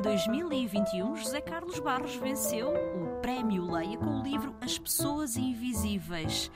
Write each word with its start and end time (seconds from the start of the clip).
Em 0.00 0.02
2021, 0.02 1.14
José 1.14 1.42
Carlos 1.42 1.78
Barros 1.78 2.16
venceu 2.16 2.70
o 2.70 3.20
Prémio 3.20 3.70
Leia 3.70 3.98
com 3.98 4.20
o 4.20 4.22
livro 4.22 4.56
As 4.58 4.78
Pessoas 4.78 5.36
Invisíveis. 5.36 6.50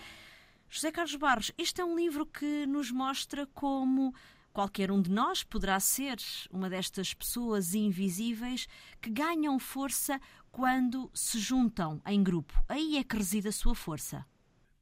José 0.66 0.90
Carlos 0.90 1.14
Barros, 1.16 1.52
este 1.58 1.82
é 1.82 1.84
um 1.84 1.94
livro 1.94 2.24
que 2.24 2.64
nos 2.64 2.90
mostra 2.90 3.46
como 3.48 4.14
qualquer 4.50 4.90
um 4.90 4.98
de 4.98 5.10
nós 5.10 5.44
poderá 5.44 5.78
ser 5.78 6.16
uma 6.50 6.70
destas 6.70 7.12
pessoas 7.12 7.74
invisíveis 7.74 8.66
que 8.98 9.10
ganham 9.10 9.58
força 9.58 10.18
quando 10.50 11.10
se 11.12 11.38
juntam 11.38 12.00
em 12.06 12.24
grupo. 12.24 12.64
Aí 12.66 12.96
é 12.96 13.04
que 13.04 13.14
reside 13.14 13.48
a 13.48 13.52
sua 13.52 13.74
força. 13.74 14.24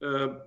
Uh, 0.01 0.41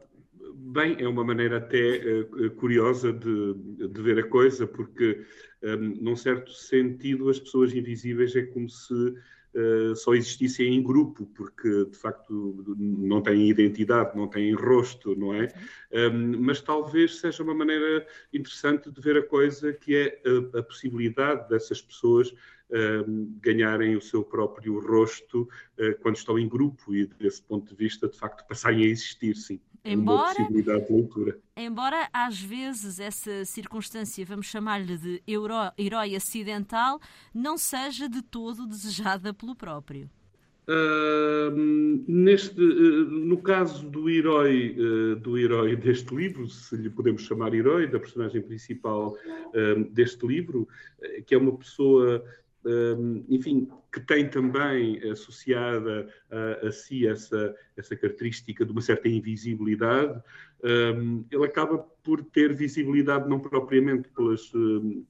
Bem, 0.57 0.95
é 0.99 1.07
uma 1.07 1.23
maneira 1.23 1.57
até 1.57 2.21
uh, 2.21 2.51
curiosa 2.51 3.11
de, 3.11 3.53
de, 3.89 4.01
ver 4.01 4.19
a 4.19 4.27
coisa, 4.27 4.65
porque, 4.65 5.25
um, 5.61 6.01
num 6.01 6.15
certo 6.15 6.49
sentido, 6.53 7.29
as 7.29 7.37
pessoas 7.37 7.73
invisíveis 7.73 8.33
é 8.37 8.43
como 8.43 8.69
se 8.69 8.93
uh, 8.93 9.95
só 9.97 10.13
existissem 10.13 10.73
em 10.73 10.81
grupo, 10.81 11.25
porque, 11.35 11.85
de 11.85 11.97
facto, 11.97 12.63
não 12.77 13.21
têm 13.21 13.49
identidade, 13.49 14.15
não 14.15 14.29
têm 14.29 14.53
rosto, 14.53 15.13
não 15.13 15.33
é? 15.33 15.49
Um, 15.91 16.39
mas 16.39 16.61
talvez 16.61 17.17
seja 17.19 17.43
uma 17.43 17.53
maneira 17.53 18.07
interessante 18.31 18.89
de 18.89 19.01
ver 19.01 19.17
a 19.17 19.23
coisa, 19.23 19.73
que 19.73 19.93
é 19.93 20.21
a, 20.25 20.59
a 20.59 20.63
possibilidade 20.63 21.49
dessas 21.49 21.81
pessoas 21.81 22.33
ganharem 23.39 23.95
o 23.95 24.01
seu 24.01 24.23
próprio 24.23 24.79
rosto 24.79 25.47
uh, 25.79 25.97
quando 26.01 26.15
estão 26.15 26.37
em 26.39 26.47
grupo 26.47 26.93
e, 26.95 27.05
desse 27.05 27.41
ponto 27.41 27.69
de 27.69 27.75
vista, 27.75 28.07
de 28.07 28.17
facto, 28.17 28.45
passarem 28.47 28.83
a 28.83 28.87
existir, 28.87 29.35
sim. 29.35 29.59
Embora, 29.83 30.43
de 30.49 30.61
leitura. 30.63 31.37
Embora 31.55 32.09
às 32.11 32.41
vezes 32.41 32.99
essa 32.99 33.45
circunstância, 33.45 34.25
vamos 34.25 34.47
chamar-lhe 34.47 34.97
de 34.97 35.23
herói 35.77 36.15
acidental, 36.15 36.99
não 37.31 37.55
seja 37.55 38.09
de 38.09 38.23
todo 38.23 38.65
desejada 38.65 39.31
pelo 39.31 39.55
próprio. 39.55 40.09
Uh, 40.67 41.51
neste, 42.07 42.59
uh, 42.59 43.05
no 43.11 43.37
caso 43.37 43.87
do 43.87 44.09
herói, 44.09 44.75
uh, 44.75 45.15
do 45.17 45.37
herói 45.37 45.75
deste 45.75 46.15
livro, 46.15 46.49
se 46.49 46.75
lhe 46.75 46.89
podemos 46.89 47.21
chamar 47.21 47.53
herói, 47.53 47.85
da 47.85 47.99
personagem 47.99 48.41
principal 48.41 49.15
deste 49.91 50.25
livro, 50.25 50.67
que 51.25 51.33
é 51.33 51.37
uma 51.37 51.55
pessoa 51.55 52.21
enfim, 53.29 53.67
que 53.91 53.99
tem 53.99 54.29
também 54.29 54.99
associada 55.09 56.07
a, 56.31 56.67
a, 56.67 56.71
si 56.71 57.07
essa, 57.07 57.55
essa 57.77 57.95
característica 57.95 58.65
de 58.65 58.71
uma 58.71 58.81
certa 58.81 59.07
invisibilidade, 59.07 60.21
ele 61.31 61.45
acaba 61.45 61.77
por 61.77 62.23
ter 62.23 62.53
visibilidade 62.53 63.29
não 63.29 63.39
propriamente 63.39 64.09
pelas, 64.09 64.51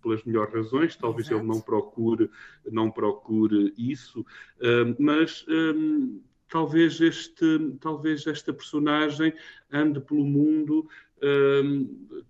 pelas 0.01 0.23
melhores 0.23 0.53
razões, 0.53 0.95
talvez 0.95 1.27
Exato. 1.27 1.41
ele 1.41 1.47
não 1.47 1.61
procure, 1.61 2.29
não 2.69 2.91
procure 2.91 3.73
isso, 3.77 4.25
mas 4.99 5.45
talvez, 6.49 7.01
este, 7.01 7.75
talvez 7.79 8.25
esta 8.27 8.53
personagem 8.53 9.33
ande 9.71 9.99
pelo 9.99 10.23
mundo 10.23 10.87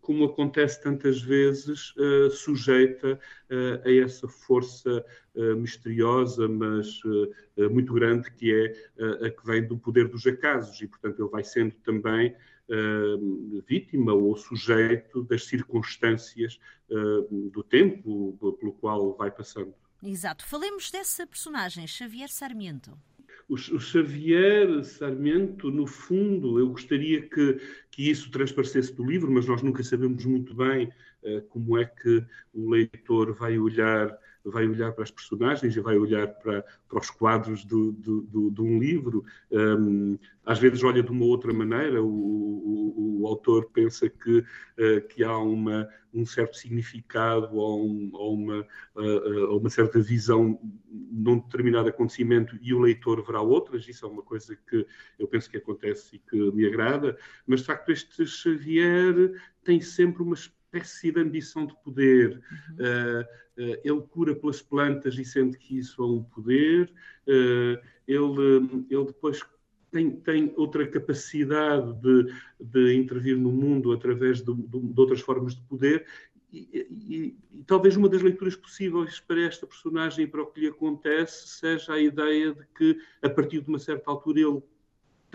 como 0.01 0.25
acontece 0.25 0.81
tantas 0.81 1.21
vezes, 1.21 1.93
uh, 1.95 2.29
sujeita 2.29 3.19
uh, 3.49 3.87
a 3.87 3.91
essa 3.91 4.27
força 4.27 5.03
uh, 5.35 5.55
misteriosa, 5.55 6.47
mas 6.47 6.99
muito 7.71 7.93
grande, 7.93 8.29
que 8.31 8.53
é 8.53 9.25
a 9.25 9.29
que 9.29 9.45
vem 9.45 9.65
do 9.65 9.77
poder 9.77 10.07
dos 10.07 10.25
acasos, 10.27 10.79
e 10.81 10.87
portanto 10.87 11.21
ele 11.21 11.29
vai 11.29 11.43
sendo 11.43 11.73
também 11.83 12.35
vítima 13.67 14.13
ou 14.13 14.35
sujeito 14.35 15.23
das 15.23 15.45
circunstâncias 15.45 16.59
do 17.51 17.63
tempo 17.63 18.37
pelo 18.59 18.73
qual 18.73 19.15
vai 19.15 19.31
passando. 19.31 19.73
Exato. 20.03 20.45
Falemos 20.45 20.91
dessa 20.91 21.25
personagem, 21.25 21.87
Xavier 21.87 22.29
Sarmiento 22.29 22.97
o, 23.47 23.57
Xavier 23.57 24.83
Sarmento, 24.83 25.69
no 25.69 25.85
fundo, 25.85 26.59
eu 26.59 26.69
gostaria 26.69 27.21
que, 27.21 27.59
que 27.91 28.09
isso 28.09 28.31
transparecesse 28.31 28.93
do 28.93 29.05
livro, 29.05 29.31
mas 29.31 29.45
nós 29.45 29.61
nunca 29.61 29.83
sabemos 29.83 30.25
muito 30.25 30.53
bem 30.55 30.91
uh, 31.23 31.41
como 31.49 31.77
é 31.77 31.85
que 31.85 32.25
o 32.53 32.69
leitor 32.69 33.33
vai 33.33 33.59
olhar 33.59 34.17
vai 34.45 34.67
olhar 34.67 34.91
para 34.91 35.03
as 35.03 35.11
personagens 35.11 35.75
e 35.75 35.79
vai 35.79 35.97
olhar 35.97 36.27
para, 36.27 36.63
para 36.87 36.99
os 36.99 37.09
quadros 37.09 37.65
do, 37.65 37.91
do, 37.91 38.21
do, 38.21 38.51
de 38.51 38.61
um 38.61 38.79
livro. 38.79 39.23
Um, 39.51 40.17
às 40.45 40.59
vezes 40.59 40.83
olha 40.83 41.01
de 41.01 41.11
uma 41.11 41.25
outra 41.25 41.51
maneira, 41.53 42.01
o, 42.01 42.07
o, 42.07 43.21
o 43.21 43.27
autor 43.27 43.69
pensa 43.73 44.09
que, 44.09 44.39
uh, 44.39 45.07
que 45.09 45.23
há 45.23 45.37
uma, 45.37 45.89
um 46.13 46.25
certo 46.25 46.57
significado 46.57 47.55
ou, 47.55 47.87
um, 47.87 48.09
ou 48.13 48.33
uma, 48.35 48.67
uh, 48.95 49.57
uma 49.57 49.69
certa 49.69 49.99
visão 49.99 50.59
num 50.91 51.39
determinado 51.39 51.89
acontecimento 51.89 52.57
e 52.61 52.73
o 52.73 52.79
leitor 52.79 53.25
verá 53.25 53.41
outras. 53.41 53.87
Isso 53.87 54.05
é 54.05 54.09
uma 54.09 54.21
coisa 54.21 54.55
que 54.69 54.85
eu 55.17 55.27
penso 55.27 55.49
que 55.49 55.57
acontece 55.57 56.17
e 56.17 56.19
que 56.19 56.51
me 56.51 56.65
agrada. 56.65 57.17
Mas, 57.47 57.61
de 57.61 57.65
facto, 57.65 57.91
este 57.91 58.25
Xavier 58.25 59.31
tem 59.63 59.81
sempre 59.81 60.21
uma 60.21 60.35
espécie 60.35 60.55
de 60.81 61.19
ambição 61.19 61.65
de 61.65 61.75
poder. 61.83 62.41
Uhum. 62.71 62.75
Uh, 62.75 63.21
uh, 63.61 63.81
ele 63.83 64.01
cura 64.09 64.35
pelas 64.35 64.61
plantas 64.61 65.17
e 65.17 65.25
sente 65.25 65.57
que 65.57 65.77
isso 65.77 66.01
é 66.01 66.05
um 66.05 66.23
poder. 66.23 66.91
Uh, 67.27 67.79
ele, 68.07 68.85
ele 68.89 69.05
depois 69.05 69.41
tem, 69.91 70.11
tem 70.11 70.53
outra 70.57 70.85
capacidade 70.85 71.93
de, 72.01 72.33
de 72.59 72.95
intervir 72.95 73.37
no 73.37 73.51
mundo 73.51 73.93
através 73.93 74.41
de, 74.41 74.53
de, 74.53 74.79
de 74.79 74.99
outras 74.99 75.21
formas 75.21 75.55
de 75.55 75.61
poder. 75.61 76.05
E, 76.51 76.87
e, 76.89 77.37
e, 77.59 77.63
talvez 77.63 77.97
uma 77.97 78.07
das 78.07 78.21
leituras 78.21 78.55
possíveis 78.55 79.19
para 79.19 79.41
esta 79.41 79.67
personagem 79.67 80.23
e 80.23 80.27
para 80.27 80.41
o 80.41 80.45
que 80.45 80.61
lhe 80.61 80.67
acontece 80.67 81.47
seja 81.47 81.93
a 81.93 81.99
ideia 81.99 82.53
de 82.53 82.65
que, 82.77 82.97
a 83.21 83.29
partir 83.29 83.61
de 83.61 83.67
uma 83.67 83.79
certa 83.79 84.09
altura, 84.09 84.39
ele 84.39 84.61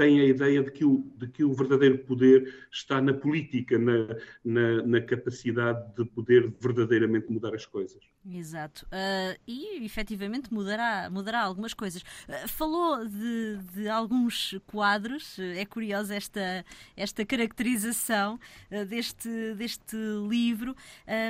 tem 0.01 0.19
a 0.19 0.25
ideia 0.25 0.63
de 0.63 0.71
que 0.71 0.83
o, 0.83 1.05
de 1.19 1.29
que 1.29 1.45
o 1.45 1.53
verdadeiro 1.53 1.99
poder 1.99 2.55
está 2.73 3.03
na 3.03 3.13
política, 3.13 3.79
na, 3.79 4.17
na, 4.43 4.83
na 4.83 5.01
capacidade 5.03 5.95
de 5.95 6.07
poder 6.07 6.51
verdadeiramente 6.59 7.31
mudar 7.31 7.55
as 7.55 7.67
coisas. 7.67 8.03
Exato. 8.27 8.87
Uh, 8.87 9.39
e 9.47 9.85
efetivamente 9.85 10.53
mudará, 10.53 11.11
mudará 11.11 11.43
algumas 11.43 11.75
coisas. 11.75 12.01
Uh, 12.01 12.49
falou 12.49 13.07
de, 13.07 13.59
de, 13.75 13.89
alguns 13.91 14.59
quadros, 14.67 15.39
é 15.39 15.67
curiosa 15.67 16.15
esta, 16.15 16.65
esta 16.97 17.23
caracterização 17.27 18.41
uh, 18.71 18.87
deste, 18.87 19.55
deste 19.55 19.97
livro, 20.27 20.75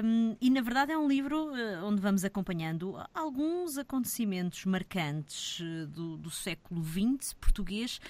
um, 0.05 0.37
e 0.41 0.49
na 0.49 0.61
verdade 0.61 0.93
é 0.93 0.99
um 0.99 1.09
livro 1.09 1.51
onde 1.85 2.01
vamos 2.01 2.25
acompanhando 2.25 2.97
alguns 3.13 3.79
acontecimentos 3.79 4.65
marcantes 4.65 5.61
do, 5.89 6.17
do 6.17 6.31
século 6.31 6.85
XX 6.85 7.35
português 7.35 8.01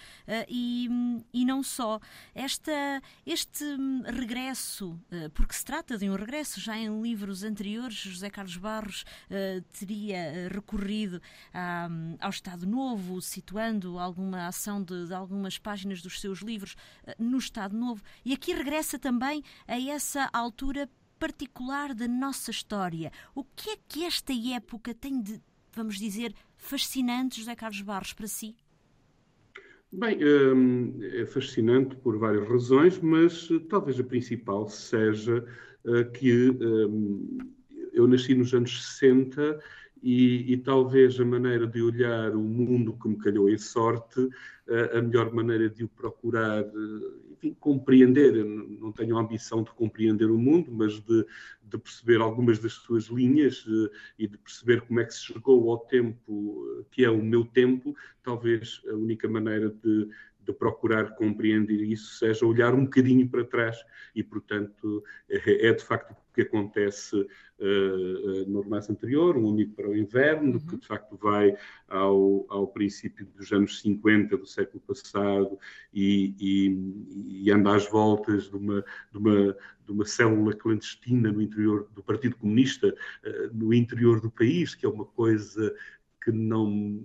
e, 0.50 0.88
e 1.32 1.44
não 1.44 1.62
só. 1.62 2.00
Esta, 2.34 3.00
este 3.24 3.64
regresso, 4.04 5.00
eh, 5.10 5.28
porque 5.28 5.54
se 5.54 5.64
trata 5.64 5.96
de 5.96 6.10
um 6.10 6.16
regresso, 6.16 6.60
já 6.60 6.76
em 6.76 7.00
livros 7.00 7.44
anteriores, 7.44 7.94
José 7.94 8.28
Carlos 8.28 8.56
Barros 8.56 9.02
uh, 9.02 9.62
teria 9.78 10.16
eh, 10.16 10.48
recorrido 10.48 11.22
a, 11.54 11.88
ao 12.18 12.30
Estado 12.30 12.66
Novo, 12.66 13.22
situando 13.22 13.98
alguma 13.98 14.48
ação 14.48 14.82
de, 14.82 15.06
de 15.06 15.14
algumas 15.14 15.56
páginas 15.56 16.02
dos 16.02 16.20
seus 16.20 16.40
livros 16.40 16.74
no 17.18 17.38
Estado 17.38 17.76
Novo, 17.76 18.02
e 18.24 18.32
aqui 18.32 18.52
regressa 18.52 18.98
também 18.98 19.44
a 19.68 19.80
essa 19.80 20.28
altura 20.32 20.90
particular 21.18 21.94
da 21.94 22.08
nossa 22.08 22.50
história. 22.50 23.12
O 23.34 23.44
que 23.44 23.70
é 23.70 23.76
que 23.86 24.04
esta 24.04 24.32
época 24.32 24.94
tem 24.94 25.20
de, 25.20 25.40
vamos 25.72 25.98
dizer, 25.98 26.34
fascinante, 26.56 27.38
José 27.38 27.54
Carlos 27.54 27.82
Barros, 27.82 28.12
para 28.12 28.26
si? 28.26 28.56
Bem, 29.92 30.18
hum, 30.24 30.98
é 31.02 31.26
fascinante 31.26 31.96
por 31.96 32.16
várias 32.16 32.48
razões, 32.48 32.98
mas 33.00 33.48
eh, 33.50 33.58
talvez 33.68 33.98
a 33.98 34.04
principal 34.04 34.68
seja 34.68 35.44
eh, 35.84 36.04
que 36.04 36.50
hum, 36.50 37.38
eu 37.92 38.06
nasci 38.06 38.34
nos 38.34 38.54
anos 38.54 38.96
60 38.98 39.58
e, 40.02 40.52
e, 40.52 40.56
talvez 40.56 41.18
a 41.20 41.24
maneira 41.24 41.66
de 41.66 41.82
olhar 41.82 42.34
o 42.34 42.40
mundo 42.40 42.96
que 43.00 43.08
me 43.08 43.16
calhou 43.16 43.50
em 43.50 43.58
sorte, 43.58 44.28
eh, 44.68 44.98
a 44.98 45.02
melhor 45.02 45.32
maneira 45.32 45.68
de 45.68 45.84
o 45.84 45.88
procurar 45.88 46.64
enfim, 47.40 47.56
compreender, 47.58 48.44
não 48.44 48.92
tenho 48.92 49.16
a 49.16 49.20
ambição 49.20 49.62
de 49.62 49.70
compreender 49.70 50.30
o 50.30 50.38
mundo, 50.38 50.70
mas 50.70 51.00
de, 51.00 51.26
de 51.62 51.78
perceber 51.78 52.20
algumas 52.20 52.58
das 52.58 52.74
suas 52.74 53.04
linhas 53.04 53.64
uh, 53.66 53.90
e 54.18 54.26
de 54.26 54.36
perceber 54.36 54.82
como 54.82 55.00
é 55.00 55.04
que 55.04 55.14
se 55.14 55.24
chegou 55.32 55.70
ao 55.70 55.78
tempo 55.78 56.32
uh, 56.32 56.84
que 56.90 57.04
é 57.04 57.10
o 57.10 57.22
meu 57.22 57.44
tempo, 57.44 57.96
talvez 58.22 58.82
a 58.88 58.94
única 58.94 59.26
maneira 59.28 59.70
de, 59.70 60.08
de 60.50 60.58
procurar 60.58 61.14
compreender 61.14 61.80
isso 61.82 62.18
seja 62.18 62.44
olhar 62.44 62.74
um 62.74 62.84
bocadinho 62.84 63.28
para 63.28 63.44
trás 63.44 63.76
e, 64.14 64.22
portanto, 64.22 65.02
é, 65.28 65.68
é 65.68 65.72
de 65.72 65.84
facto 65.84 66.14
que 66.32 66.42
acontece 66.42 67.16
uh, 67.16 68.50
no 68.50 68.60
romance 68.60 68.90
anterior, 68.90 69.36
Um 69.36 69.48
Único 69.48 69.74
para 69.74 69.88
o 69.88 69.96
Inverno, 69.96 70.54
uhum. 70.54 70.66
que 70.66 70.76
de 70.76 70.86
facto 70.86 71.16
vai 71.16 71.54
ao, 71.88 72.46
ao 72.48 72.66
princípio 72.68 73.26
dos 73.26 73.50
anos 73.52 73.80
50 73.80 74.36
do 74.36 74.46
século 74.46 74.80
passado 74.86 75.58
e, 75.92 76.34
e, 76.38 77.44
e 77.44 77.50
anda 77.50 77.74
às 77.74 77.88
voltas 77.88 78.44
de 78.48 78.56
uma, 78.56 78.84
de, 79.10 79.18
uma, 79.18 79.56
de 79.84 79.92
uma 79.92 80.04
célula 80.04 80.54
clandestina 80.54 81.32
no 81.32 81.42
interior 81.42 81.88
do 81.94 82.02
Partido 82.02 82.36
Comunista, 82.36 82.88
uh, 82.88 83.54
no 83.56 83.74
interior 83.74 84.20
do 84.20 84.30
país, 84.30 84.74
que 84.74 84.86
é 84.86 84.88
uma 84.88 85.04
coisa 85.04 85.74
que 86.22 86.30
não 86.30 87.02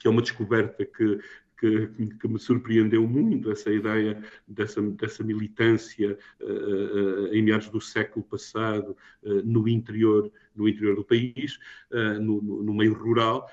que 0.00 0.06
é 0.06 0.10
uma 0.10 0.22
descoberta 0.22 0.84
que 0.84 1.20
que, 1.58 1.88
que, 2.20 2.28
me 2.28 2.38
surpreendeu 2.38 3.06
muito, 3.06 3.50
essa 3.50 3.70
ideia 3.70 4.22
dessa, 4.46 4.80
dessa 4.80 5.24
militância 5.24 6.16
uh, 6.40 6.46
uh, 6.46 7.34
em 7.34 7.42
meados 7.42 7.68
do 7.68 7.80
século 7.80 8.24
passado 8.24 8.96
uh, 9.22 9.42
no 9.44 9.68
interior 9.68 10.30
no 10.56 10.68
interior 10.68 10.96
do 10.96 11.04
país, 11.04 11.56
no, 12.20 12.42
no, 12.42 12.74
meio 12.74 12.92
rural, 12.92 13.48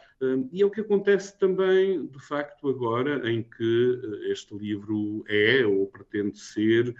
e 0.51 0.63
é 0.63 0.65
o 0.65 0.71
que 0.71 0.81
acontece 0.81 1.37
também, 1.37 2.03
de 2.07 2.19
facto, 2.19 2.67
agora 2.67 3.29
em 3.29 3.43
que 3.43 4.01
este 4.31 4.57
livro 4.57 5.23
é 5.27 5.63
ou 5.67 5.85
pretende 5.85 6.39
ser, 6.39 6.95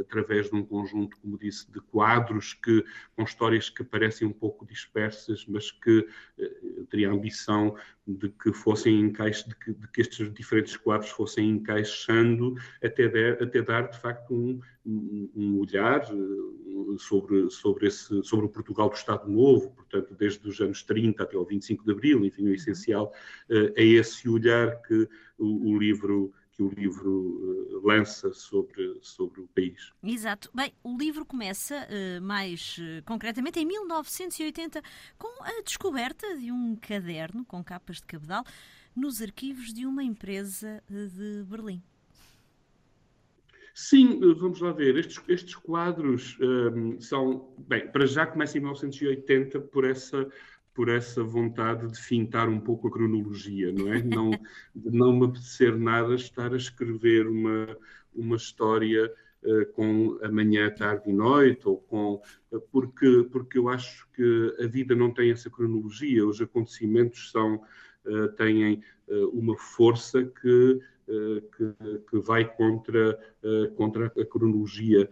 através 0.00 0.50
de 0.50 0.56
um 0.56 0.64
conjunto, 0.64 1.16
como 1.18 1.38
disse, 1.38 1.70
de 1.70 1.80
quadros 1.80 2.54
que, 2.54 2.84
com 3.14 3.22
histórias 3.22 3.70
que 3.70 3.84
parecem 3.84 4.26
um 4.26 4.32
pouco 4.32 4.66
dispersas, 4.66 5.46
mas 5.46 5.70
que 5.70 6.08
teria 6.90 7.08
a 7.08 7.12
ambição 7.12 7.76
de 8.04 8.28
que 8.30 8.52
fossem 8.52 9.00
encaixe, 9.00 9.48
de 9.48 9.54
que, 9.54 9.71
de 9.72 9.88
que 9.88 10.00
estes 10.00 10.32
diferentes 10.32 10.76
quadros 10.76 11.10
fossem 11.10 11.50
encaixando 11.50 12.54
até, 12.82 13.08
der, 13.08 13.42
até 13.42 13.62
dar 13.62 13.88
de 13.88 13.98
facto 13.98 14.34
um, 14.34 15.30
um 15.34 15.58
olhar 15.58 16.02
eh, 16.02 16.98
sobre, 16.98 17.50
sobre, 17.50 17.86
esse, 17.86 18.22
sobre 18.22 18.46
o 18.46 18.48
Portugal 18.48 18.88
do 18.88 18.96
Estado 18.96 19.30
Novo, 19.30 19.70
portanto, 19.70 20.14
desde 20.14 20.46
os 20.48 20.60
anos 20.60 20.82
30 20.82 21.22
até 21.22 21.36
o 21.36 21.44
25 21.44 21.84
de 21.84 21.92
Abril, 21.92 22.24
enfim, 22.24 22.48
o 22.48 22.54
essencial 22.54 23.12
eh, 23.48 23.72
é 23.76 23.84
esse 23.84 24.28
olhar 24.28 24.80
que 24.82 25.08
o, 25.38 25.70
o 25.70 25.78
livro 25.78 26.32
que 26.52 26.62
o 26.62 26.68
livro 26.68 27.10
uh, 27.10 27.86
lança 27.86 28.32
sobre, 28.32 28.98
sobre 29.00 29.40
o 29.40 29.48
país. 29.48 29.90
Exato. 30.02 30.50
Bem, 30.54 30.72
o 30.82 30.96
livro 30.96 31.24
começa 31.24 31.74
uh, 31.88 32.22
mais 32.22 32.76
uh, 32.78 33.02
concretamente 33.04 33.58
em 33.58 33.64
1980 33.64 34.82
com 35.18 35.42
a 35.42 35.62
descoberta 35.62 36.36
de 36.36 36.52
um 36.52 36.76
caderno 36.76 37.44
com 37.44 37.64
capas 37.64 37.96
de 37.96 38.02
cabedal 38.02 38.44
nos 38.94 39.22
arquivos 39.22 39.72
de 39.72 39.86
uma 39.86 40.02
empresa 40.02 40.82
de 40.88 41.44
Berlim. 41.44 41.82
Sim, 43.74 44.20
vamos 44.34 44.60
lá 44.60 44.72
ver. 44.72 44.96
Estes, 44.96 45.22
estes 45.28 45.54
quadros 45.54 46.36
um, 46.40 47.00
são. 47.00 47.54
Bem, 47.66 47.90
para 47.90 48.04
já 48.04 48.26
começa 48.26 48.58
em 48.58 48.60
1980 48.60 49.60
por 49.60 49.84
essa 49.84 50.28
por 50.74 50.88
essa 50.88 51.22
vontade 51.22 51.86
de 51.90 52.00
fintar 52.00 52.48
um 52.48 52.60
pouco 52.60 52.88
a 52.88 52.90
cronologia, 52.90 53.72
não 53.72 53.92
é? 53.92 54.02
Não, 54.02 54.30
não 54.74 55.12
me 55.12 55.26
apetecer 55.26 55.76
nada 55.76 56.14
estar 56.14 56.52
a 56.52 56.56
escrever 56.56 57.26
uma, 57.26 57.76
uma 58.14 58.36
história 58.36 59.12
uh, 59.42 59.72
com 59.72 60.18
amanhã, 60.22 60.70
tarde 60.70 61.10
e 61.10 61.12
noite, 61.12 61.68
ou 61.68 61.76
com. 61.76 62.22
Uh, 62.50 62.60
porque, 62.70 63.28
porque 63.30 63.58
eu 63.58 63.68
acho 63.68 64.08
que 64.14 64.56
a 64.60 64.66
vida 64.66 64.94
não 64.94 65.12
tem 65.12 65.30
essa 65.30 65.50
cronologia, 65.50 66.26
os 66.26 66.40
acontecimentos 66.40 67.30
são, 67.30 67.62
têm 68.36 68.82
uma 69.32 69.56
força 69.56 70.24
que. 70.24 70.80
Que, 71.04 71.98
que, 72.08 72.18
vai 72.20 72.44
contra, 72.56 73.18
contra 73.76 74.06
a 74.06 74.24
cronologia 74.24 75.10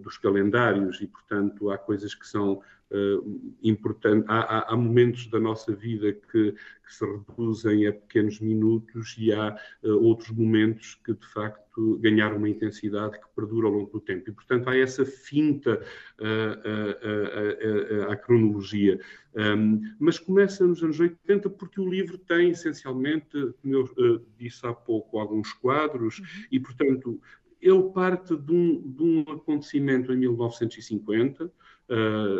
dos 0.00 0.18
calendários 0.18 1.00
e, 1.00 1.06
portanto, 1.06 1.70
há 1.70 1.78
coisas 1.78 2.14
que 2.14 2.26
são 2.26 2.60
uh, 2.92 3.56
importante. 3.62 4.24
Há, 4.28 4.40
há, 4.40 4.72
há, 4.72 4.76
momentos 4.76 5.26
da 5.28 5.40
nossa 5.40 5.74
vida 5.74 6.12
que, 6.12 6.52
que, 6.52 6.94
se 6.94 7.04
reduzem 7.04 7.86
a 7.86 7.92
pequenos 7.92 8.38
minutos 8.40 9.16
e 9.18 9.32
há 9.32 9.56
uh, 9.82 10.04
outros 10.04 10.30
momentos 10.30 11.00
que, 11.04 11.14
de 11.14 11.26
facto, 11.26 11.98
ganharam 12.00 12.36
uma 12.36 12.48
intensidade 12.48 13.18
que 13.18 13.26
perdura 13.34 13.66
ao 13.66 13.72
longo 13.72 13.90
do 13.90 14.00
tempo. 14.00 14.28
E, 14.28 14.32
portanto, 14.32 14.68
há 14.68 14.76
essa 14.76 15.06
finta 15.06 15.82
uh, 16.20 18.10
à 18.10 18.16
cronologia. 18.16 19.00
Um, 19.34 19.80
mas 19.98 20.18
começa 20.18 20.66
nos 20.66 20.82
anos 20.82 21.00
80 21.00 21.48
porque 21.48 21.80
o 21.80 21.88
livro 21.88 22.18
tem, 22.18 22.50
essencialmente, 22.50 23.54
como 23.62 23.74
eu 23.96 24.26
disse 24.36 24.66
há 24.66 24.74
pouco, 24.74 25.18
alguns 25.18 25.54
quadros 25.54 26.18
uhum. 26.18 26.26
e, 26.52 26.60
portanto, 26.60 27.18
ele 27.62 27.82
parte 27.94 28.36
de 28.36 28.52
um, 28.52 28.82
de 28.82 29.02
um 29.02 29.20
acontecimento 29.32 30.12
em 30.12 30.16
1950, 30.16 31.50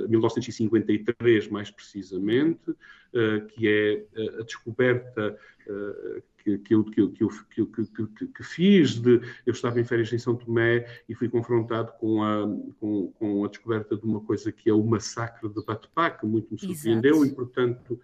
1953 0.09 1.49
mais 1.49 1.71
precisamente, 1.71 2.71
uh, 2.71 3.47
que 3.49 3.69
é 3.69 4.05
eh, 4.15 4.41
a 4.41 4.43
descoberta 4.43 5.37
uh, 5.67 6.23
que, 6.39 6.59
que, 6.59 6.75
eu, 6.75 6.85
que, 6.85 7.01
eu, 7.01 7.11
que, 7.11 7.65
que, 7.67 8.27
que, 8.27 8.43
fiz 8.43 8.95
de 8.99 9.21
eu 9.47 9.53
estava 9.53 9.81
em 9.81 9.85
férias 9.85 10.13
em 10.13 10.19
São 10.19 10.35
Tomé 10.35 10.87
e 11.09 11.15
fui 11.15 11.29
confrontado 11.29 11.93
com 12.01 12.23
a, 12.23 12.47
com, 12.81 13.13
com 13.13 13.45
a 13.45 13.49
descoberta 13.49 13.97
de 13.97 14.05
uma 14.05 14.21
coisa 14.21 14.51
que 14.51 14.69
é 14.69 14.73
o 14.73 14.83
massacre 14.83 15.49
de 15.49 15.65
Batpá, 15.65 16.11
que 16.11 16.27
muito 16.27 16.53
me 16.53 16.59
surpreendeu 16.59 17.17
Exato. 17.17 17.33
e, 17.33 17.35
portanto, 17.35 18.01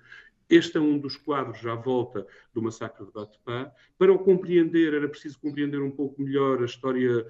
este 0.49 0.79
é 0.79 0.81
um 0.81 0.99
dos 0.99 1.17
quadros 1.17 1.65
à 1.67 1.75
volta 1.75 2.27
do 2.55 2.62
massacre 2.62 3.05
de 3.05 3.12
Batpá. 3.12 3.71
Para 3.99 4.12
o 4.12 4.19
compreender, 4.19 4.95
era 4.95 5.09
preciso 5.09 5.39
compreender 5.39 5.81
um 5.83 5.91
pouco 5.91 6.23
melhor 6.23 6.62
a 6.62 6.65
história 6.65 7.27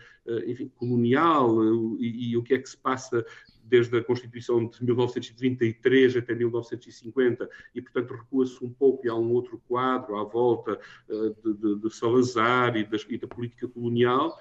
enfim, 0.47 0.71
colonial 0.77 1.65
e, 1.99 2.31
e, 2.31 2.37
o 2.37 2.43
que 2.43 2.55
é 2.55 2.59
que 2.59 2.69
se 2.69 2.77
passa 2.77 3.25
desde 3.65 3.99
a 3.99 4.05
Constituição 4.05 4.67
de 4.67 4.83
1933 4.83 6.17
até 6.17 6.35
1950, 6.35 7.49
e, 7.75 7.83
portanto, 7.83 8.15
recua-se 8.15 8.65
um 8.65 8.73
pouco 8.73 9.07
e 9.07 9.11
há 9.11 9.15
um 9.15 9.33
outro 9.33 9.61
quadro 9.69 10.17
à 10.17 10.25
volta 10.25 10.81
uh, 11.09 11.35
de, 11.43 11.55
de, 11.55 11.81
de, 11.81 11.95
Salazar 11.95 12.77
e, 12.77 12.85
das, 12.85 13.05
e, 13.09 13.19
da 13.19 13.27
política 13.27 13.69
colonial. 13.69 14.39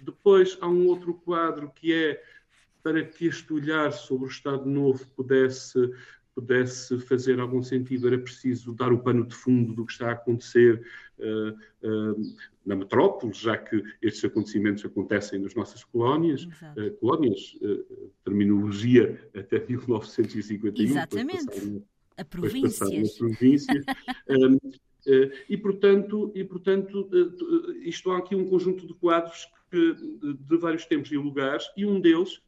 Depois 0.00 0.56
há 0.60 0.68
um 0.68 0.86
outro 0.86 1.12
quadro 1.12 1.68
que 1.74 1.92
é 1.92 2.22
para 2.80 3.04
que 3.04 3.26
este 3.26 3.52
olhar 3.52 3.92
sobre 3.92 4.26
o 4.26 4.30
Estado 4.30 4.64
Novo 4.64 5.04
pudesse 5.16 5.78
pudesse 6.38 7.00
fazer 7.00 7.40
algum 7.40 7.60
sentido, 7.60 8.06
era 8.06 8.16
preciso 8.16 8.72
dar 8.72 8.92
o 8.92 8.98
pano 9.00 9.26
de 9.26 9.34
fundo 9.34 9.74
do 9.74 9.84
que 9.84 9.90
está 9.90 10.10
a 10.10 10.12
acontecer 10.12 10.80
uh, 11.18 11.50
uh, 11.82 12.36
na 12.64 12.76
metrópole, 12.76 13.32
já 13.32 13.58
que 13.58 13.82
estes 14.00 14.24
acontecimentos 14.24 14.84
acontecem 14.84 15.40
nas 15.40 15.56
nossas 15.56 15.82
colónias, 15.82 16.44
uh, 16.44 16.94
colónias, 17.00 17.58
terminologia 18.24 19.20
até 19.34 19.58
1951. 19.66 20.90
Exatamente. 20.90 21.82
a 22.16 22.24
províncias. 22.24 23.18
províncias. 23.18 23.84
um, 24.30 24.58
e, 25.48 25.56
portanto, 25.56 26.30
e, 26.36 26.44
portanto 26.44 27.08
isto 27.82 28.12
há 28.12 28.18
aqui 28.18 28.36
um 28.36 28.44
conjunto 28.44 28.86
de 28.86 28.94
quadros 28.94 29.48
que, 29.70 29.94
de 29.94 30.56
vários 30.56 30.84
tempos 30.86 31.10
e 31.10 31.16
lugares, 31.16 31.64
e 31.76 31.84
um 31.84 32.00
deles 32.00 32.42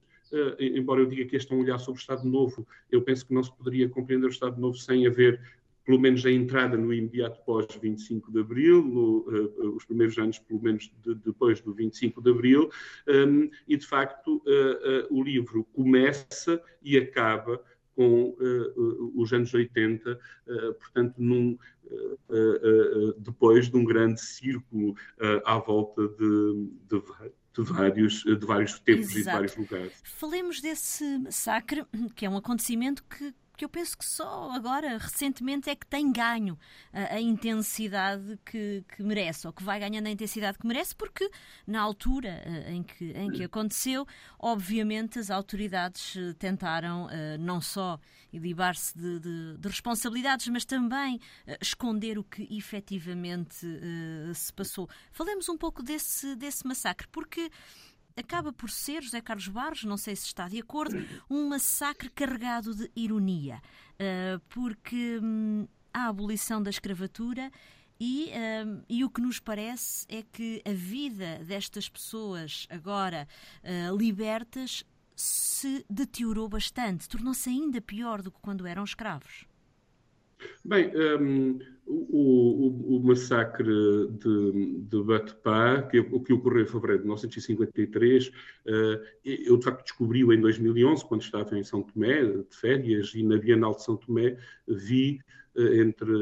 embora 0.59 1.01
eu 1.01 1.07
diga 1.07 1.25
que 1.25 1.37
este 1.37 1.53
é 1.53 1.57
um 1.57 1.61
olhar 1.61 1.79
sobre 1.79 1.99
o 1.99 2.03
Estado 2.03 2.25
Novo, 2.25 2.67
eu 2.91 3.03
penso 3.03 3.27
que 3.27 3.35
não 3.35 3.43
se 3.43 3.53
poderia 3.53 3.89
compreender 3.89 4.27
o 4.27 4.31
Estado 4.31 4.61
Novo 4.61 4.77
sem 4.77 5.07
haver, 5.07 5.41
pelo 5.85 5.99
menos, 5.99 6.25
a 6.25 6.31
entrada 6.31 6.77
no 6.77 6.93
imediato 6.95 7.43
pós-25 7.45 8.31
de 8.31 8.41
Abril, 8.41 8.85
no, 8.85 9.19
uh, 9.29 9.77
os 9.77 9.85
primeiros 9.85 10.17
anos, 10.19 10.39
pelo 10.39 10.63
menos, 10.63 10.93
de, 11.03 11.15
depois 11.17 11.61
do 11.61 11.73
25 11.73 12.23
de 12.23 12.31
Abril, 12.31 12.71
um, 13.09 13.51
e, 13.67 13.77
de 13.77 13.87
facto, 13.87 14.37
uh, 14.37 15.07
o 15.11 15.23
livro 15.23 15.65
começa 15.73 16.63
e 16.83 16.97
acaba 16.97 17.61
com 17.97 18.35
os 19.15 19.31
anos 19.31 19.53
80, 19.53 20.19
portanto, 20.79 21.17
num, 21.19 21.59
depois 23.19 23.69
de 23.69 23.77
um 23.77 23.85
grande 23.85 24.19
círculo 24.23 24.95
à 25.45 25.59
volta 25.59 26.09
de, 26.09 26.71
de 26.89 27.03
de 27.52 27.62
vários, 27.62 28.23
de 28.23 28.47
vários 28.47 28.78
tempos 28.78 29.07
Exato. 29.07 29.19
e 29.19 29.23
de 29.23 29.30
vários 29.30 29.57
lugares. 29.57 29.92
Falemos 30.04 30.61
desse 30.61 31.19
massacre, 31.19 31.85
que 32.14 32.25
é 32.25 32.30
um 32.30 32.37
acontecimento 32.37 33.02
que 33.04 33.35
que 33.61 33.64
eu 33.67 33.69
penso 33.69 33.99
que 33.99 34.07
só 34.07 34.50
agora, 34.52 34.97
recentemente, 34.97 35.69
é 35.69 35.76
que 35.76 35.87
tem 35.87 36.11
ganho 36.11 36.59
a, 36.95 37.17
a 37.17 37.21
intensidade 37.21 38.38
que, 38.43 38.83
que, 38.97 39.02
merece, 39.02 39.47
ou 39.47 39.52
que 39.52 39.62
vai 39.62 39.79
ganhando 39.79 40.07
a 40.07 40.11
intensidade 40.11 40.57
que 40.57 40.67
merece, 40.67 40.97
porque 40.97 41.31
na 41.67 41.79
altura 41.83 42.43
uh, 42.47 42.71
em, 42.71 42.83
que, 42.83 43.11
em 43.11 43.31
que 43.31 43.45
aconteceu, 43.45 44.07
obviamente 44.38 45.19
as 45.19 45.31
autoridades 45.31 46.14
uh, 46.14 46.33
tentaram 46.38 47.05
uh, 47.05 47.11
não 47.38 47.61
só 47.61 48.00
ilibar-se 48.33 48.97
de, 48.97 49.21
de, 49.21 49.59
de, 49.59 49.69
responsabilidades, 49.69 50.49
mas 50.49 50.64
também 50.64 51.21
esconder 51.61 52.17
o 52.17 52.25
que 52.25 52.47
efetivamente 52.57 53.67
se 54.33 54.52
passou. 54.52 54.88
Falemos 55.11 55.49
um 55.49 55.59
pouco 55.59 55.83
desse, 55.83 56.37
desse 56.37 56.64
massacre, 56.64 57.09
porque 57.09 57.50
acaba 58.21 58.53
por 58.53 58.71
ser, 58.71 59.03
José 59.03 59.21
Carlos 59.21 59.49
Barros, 59.49 59.85
não 59.85 59.97
sei 59.97 60.15
se 60.15 60.27
está 60.27 60.49
de 60.49 60.59
acordo, 60.59 60.97
um 61.29 61.49
massacre 61.49 62.09
carregado 62.11 62.75
de 62.75 62.91
ironia, 62.95 63.61
uh, 63.95 64.41
porque 64.49 65.19
hum, 65.23 65.67
a 65.93 66.09
abolição 66.09 66.62
da 66.62 66.71
escravatura 66.71 67.50
e, 67.99 68.31
um, 68.67 68.83
e, 68.89 69.05
o 69.05 69.11
que 69.11 69.21
nos 69.21 69.39
parece 69.39 70.07
é 70.09 70.23
que 70.23 70.62
a 70.65 70.73
vida 70.73 71.39
destas 71.45 71.87
pessoas 71.89 72.67
agora 72.71 73.29
uh, 73.62 73.95
libertas 73.95 74.85
se 75.15 75.85
deteriorou 75.91 76.49
bastante, 76.49 77.07
tornou-se 77.07 77.50
ainda 77.50 77.79
pior 77.81 78.23
do 78.23 78.31
que 78.31 78.39
quando 78.41 78.67
eram 78.67 78.85
escravos. 78.85 79.45
Bem, 80.65 80.91
um, 80.97 81.59
o, 81.91 82.95
o, 82.95 82.97
o, 82.97 83.03
massacre 83.03 83.65
de, 83.65 84.77
de 84.83 85.03
Batpá, 85.03 85.83
que, 85.83 85.99
o 85.99 86.21
que 86.21 86.33
ocorreu 86.33 86.63
em 86.63 86.67
fevereiro 86.67 87.03
de 87.03 87.05
1953, 87.07 88.29
uh, 88.29 88.33
eu 89.25 89.57
de 89.57 89.65
facto 89.65 89.83
descobri-o 89.83 90.33
em 90.33 90.41
2011, 90.41 91.05
quando 91.05 91.23
estava 91.23 91.59
em 91.59 91.65
São 91.65 91.83
Tomé, 91.83 92.25
de 92.25 92.57
férias, 92.57 93.13
e 93.15 93.25
na 93.25 93.37
Bienal 93.37 93.75
de 93.75 93.83
São 93.83 93.97
Tomé 93.97 94.37
vi 94.69 95.21
uh, 95.57 95.63
entre, 95.63 96.15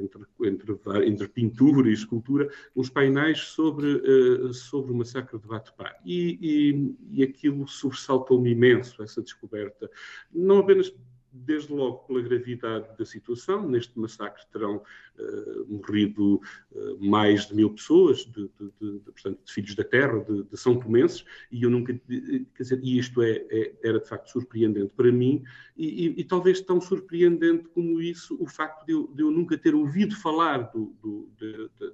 entre, 0.00 0.22
entre, 0.44 0.78
entre, 1.04 1.28
pintura 1.28 1.90
e 1.90 1.92
escultura, 1.92 2.48
uns 2.76 2.88
painéis 2.88 3.40
sobre, 3.40 3.96
uh, 3.96 4.54
sobre 4.54 4.92
o 4.92 4.94
massacre 4.94 5.38
de 5.40 5.46
Batpá. 5.48 5.92
E, 6.04 6.38
e, 6.40 7.18
e 7.18 7.22
aquilo 7.24 7.66
sobressaltou-me 7.66 8.52
imenso, 8.52 9.02
essa 9.02 9.20
descoberta. 9.20 9.90
Não 10.32 10.58
apenas 10.58 10.94
desde 11.44 11.72
logo 11.72 11.98
pela 12.06 12.22
gravidade 12.22 12.96
da 12.96 13.04
situação. 13.04 13.68
Neste 13.68 13.98
massacre 13.98 14.42
terão 14.52 14.76
uh, 15.18 15.66
morrido 15.68 16.40
uh, 16.72 17.04
mais 17.04 17.46
de 17.46 17.54
mil 17.54 17.70
pessoas, 17.70 18.18
de, 18.18 18.50
de, 18.58 18.72
de, 18.80 19.00
portanto, 19.10 19.40
de 19.44 19.52
filhos 19.52 19.74
da 19.74 19.84
terra, 19.84 20.24
de, 20.24 20.56
São 20.56 20.78
Tomenses, 20.78 21.24
e 21.50 21.62
eu 21.62 21.70
nunca, 21.70 21.92
quer 21.94 22.62
dizer, 22.62 22.80
e 22.82 22.98
isto 22.98 23.22
é, 23.22 23.44
é, 23.50 23.74
era 23.82 24.00
de 24.00 24.08
facto 24.08 24.30
surpreendente 24.30 24.92
para 24.96 25.12
mim, 25.12 25.44
e, 25.76 26.06
e, 26.06 26.20
e, 26.20 26.24
talvez 26.24 26.60
tão 26.60 26.80
surpreendente 26.80 27.68
como 27.68 28.00
isso 28.00 28.36
o 28.40 28.46
facto 28.46 28.86
de 28.86 28.92
eu, 28.92 29.12
eu 29.18 29.30
nunca 29.30 29.58
ter 29.58 29.74
ouvido 29.74 30.16
falar 30.16 30.70
do, 30.70 30.94
do, 31.02 31.30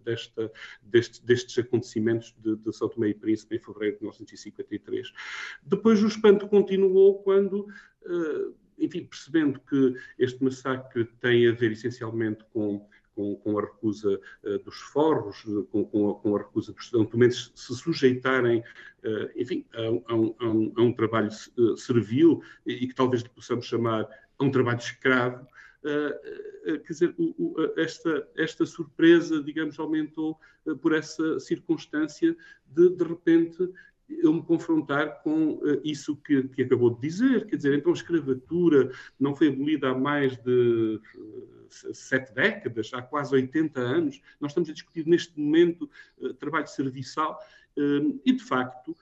desta, 0.04 0.50
deste, 0.82 1.24
destes 1.24 1.58
acontecimentos 1.58 2.34
de, 2.38 2.72
São 2.72 2.88
Tomé 2.88 3.08
e 3.08 3.14
Príncipe 3.14 3.56
em 3.56 3.58
fevereiro 3.58 3.96
de 3.96 4.02
1953. 4.02 5.12
Depois 5.62 6.02
o 6.02 6.06
espanto 6.06 6.48
continuou 6.48 7.22
quando 7.22 7.66
uh, 8.02 8.54
enfim, 8.78 9.04
percebendo 9.04 9.60
que 9.60 9.94
este 10.18 10.42
massacre 10.42 11.04
tem 11.20 11.48
a 11.48 11.52
ver 11.52 11.72
essencialmente 11.72 12.44
com 12.52 12.86
com, 13.14 13.36
com, 13.36 13.58
a 13.58 13.62
recusa 13.62 14.20
uh, 14.42 14.58
dos 14.60 14.76
forros, 14.76 15.42
com, 15.70 15.84
com, 15.84 16.10
a, 16.10 16.14
com, 16.14 16.36
a, 16.36 16.38
recusa 16.38 16.72
dos 16.72 16.90
documentos 16.90 17.52
se 17.54 17.74
sujeitarem, 17.74 18.60
uh, 18.60 19.30
enfim, 19.36 19.64
a, 19.74 20.12
a, 20.12 20.14
um, 20.14 20.34
um, 20.40 20.72
a, 20.76 20.82
um, 20.82 20.92
trabalho 20.92 21.30
uh, 21.58 21.76
servil 21.76 22.42
e, 22.66 22.86
que 22.86 22.94
talvez 22.94 23.22
possamos 23.22 23.66
chamar 23.66 24.08
a 24.38 24.44
um 24.44 24.50
trabalho 24.50 24.78
escravo. 24.78 25.46
quer 25.82 26.92
dizer, 26.92 27.14
o, 27.18 27.34
o, 27.38 27.72
esta, 27.76 28.28
esta 28.36 28.64
surpresa, 28.64 29.42
digamos, 29.42 29.78
aumentou 29.78 30.38
por 30.80 30.94
essa 30.94 31.40
circunstância 31.40 32.36
de, 32.66 32.88
de 32.90 33.04
repente, 33.04 33.68
eu 34.22 34.32
me 34.32 34.42
confrontar 34.42 35.22
com 35.22 35.54
uh, 35.54 35.80
isso 35.84 36.16
que, 36.16 36.42
que, 36.48 36.62
acabou 36.62 36.90
de 36.94 37.00
dizer. 37.00 37.46
Quer 37.46 37.56
dizer, 37.56 37.78
então 37.78 37.92
a 37.92 37.94
escravatura 37.94 38.90
não 39.18 39.34
foi 39.34 39.48
abolida 39.48 39.90
há 39.90 39.94
mais 39.94 40.36
de 40.38 41.00
uh, 41.16 41.68
sete 41.70 42.34
décadas, 42.34 42.90
há 42.92 43.02
quase 43.02 43.34
80 43.34 43.80
anos. 43.80 44.20
Nós 44.40 44.50
estamos 44.50 44.68
a 44.70 44.72
discutir 44.72 45.06
neste 45.06 45.38
momento 45.38 45.88
uh, 46.18 46.34
trabalho 46.34 46.66
serviçal 46.66 47.38
e, 47.74 48.32
de 48.32 48.44
facto, 48.44 48.94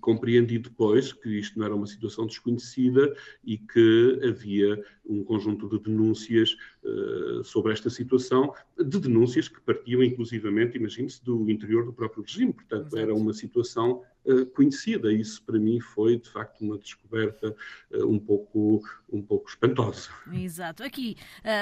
compreendi 0.00 0.58
depois 0.58 1.12
que 1.12 1.38
isto 1.38 1.58
não 1.58 1.66
era 1.66 1.74
uma 1.74 1.86
situação 1.86 2.26
desconhecida 2.26 3.14
e 3.44 3.58
que 3.58 4.20
havia 4.26 4.82
um 5.04 5.22
conjunto 5.22 5.68
de 5.68 5.78
denúncias 5.78 6.56
uh, 6.82 7.44
sobre 7.44 7.72
esta 7.72 7.90
situação, 7.90 8.52
de 8.78 8.98
denúncias 8.98 9.48
que 9.48 9.60
partiam 9.60 10.02
inclusivamente, 10.02 10.76
imagine-se, 10.76 11.22
do 11.24 11.48
interior 11.50 11.84
do 11.84 11.92
próprio 11.92 12.22
regime. 12.22 12.52
Portanto, 12.52 12.86
Exato. 12.86 12.98
era 12.98 13.14
uma 13.14 13.32
situação 13.32 14.02
uh, 14.24 14.46
conhecida. 14.46 15.12
Isso, 15.12 15.42
para 15.42 15.58
mim, 15.58 15.80
foi, 15.80 16.18
de 16.18 16.30
facto, 16.30 16.62
uma 16.62 16.78
descoberta 16.78 17.54
uh, 17.92 18.06
um, 18.06 18.18
pouco, 18.18 18.82
um 19.10 19.22
pouco 19.22 19.48
espantosa. 19.48 20.08
Exato. 20.32 20.82
Aqui 20.82 21.16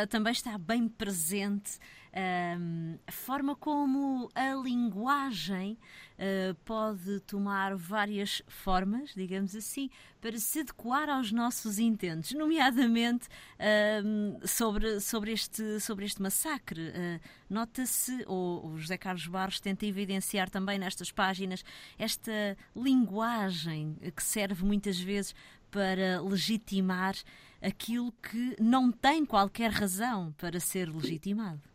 também 0.08 0.32
está 0.32 0.56
bem 0.56 0.88
presente 0.88 1.78
a 2.16 3.12
forma 3.12 3.56
como 3.56 4.28
a 4.34 4.54
linguagem 4.54 5.76
uh, 6.14 6.54
pode 6.64 7.18
tomar 7.20 7.74
várias 7.74 8.40
formas, 8.46 9.12
digamos 9.14 9.56
assim, 9.56 9.90
para 10.20 10.38
se 10.38 10.60
adequar 10.60 11.10
aos 11.10 11.32
nossos 11.32 11.78
intentos, 11.78 12.30
nomeadamente 12.32 13.26
uh, 13.58 14.46
sobre, 14.46 15.00
sobre, 15.00 15.32
este, 15.32 15.80
sobre 15.80 16.04
este 16.04 16.22
massacre. 16.22 16.80
Uh, 16.90 17.20
Nota-se, 17.50 18.24
ou 18.26 18.66
o 18.66 18.78
José 18.78 18.96
Carlos 18.96 19.26
Barros 19.26 19.60
tenta 19.60 19.84
evidenciar 19.84 20.48
também 20.48 20.78
nestas 20.78 21.10
páginas, 21.10 21.64
esta 21.98 22.56
linguagem 22.76 23.96
que 24.14 24.22
serve 24.22 24.64
muitas 24.64 24.98
vezes 24.98 25.34
para 25.70 26.22
legitimar 26.22 27.16
aquilo 27.60 28.12
que 28.12 28.56
não 28.60 28.92
tem 28.92 29.24
qualquer 29.26 29.70
razão 29.70 30.32
para 30.38 30.60
ser 30.60 30.88
legitimado. 30.88 31.73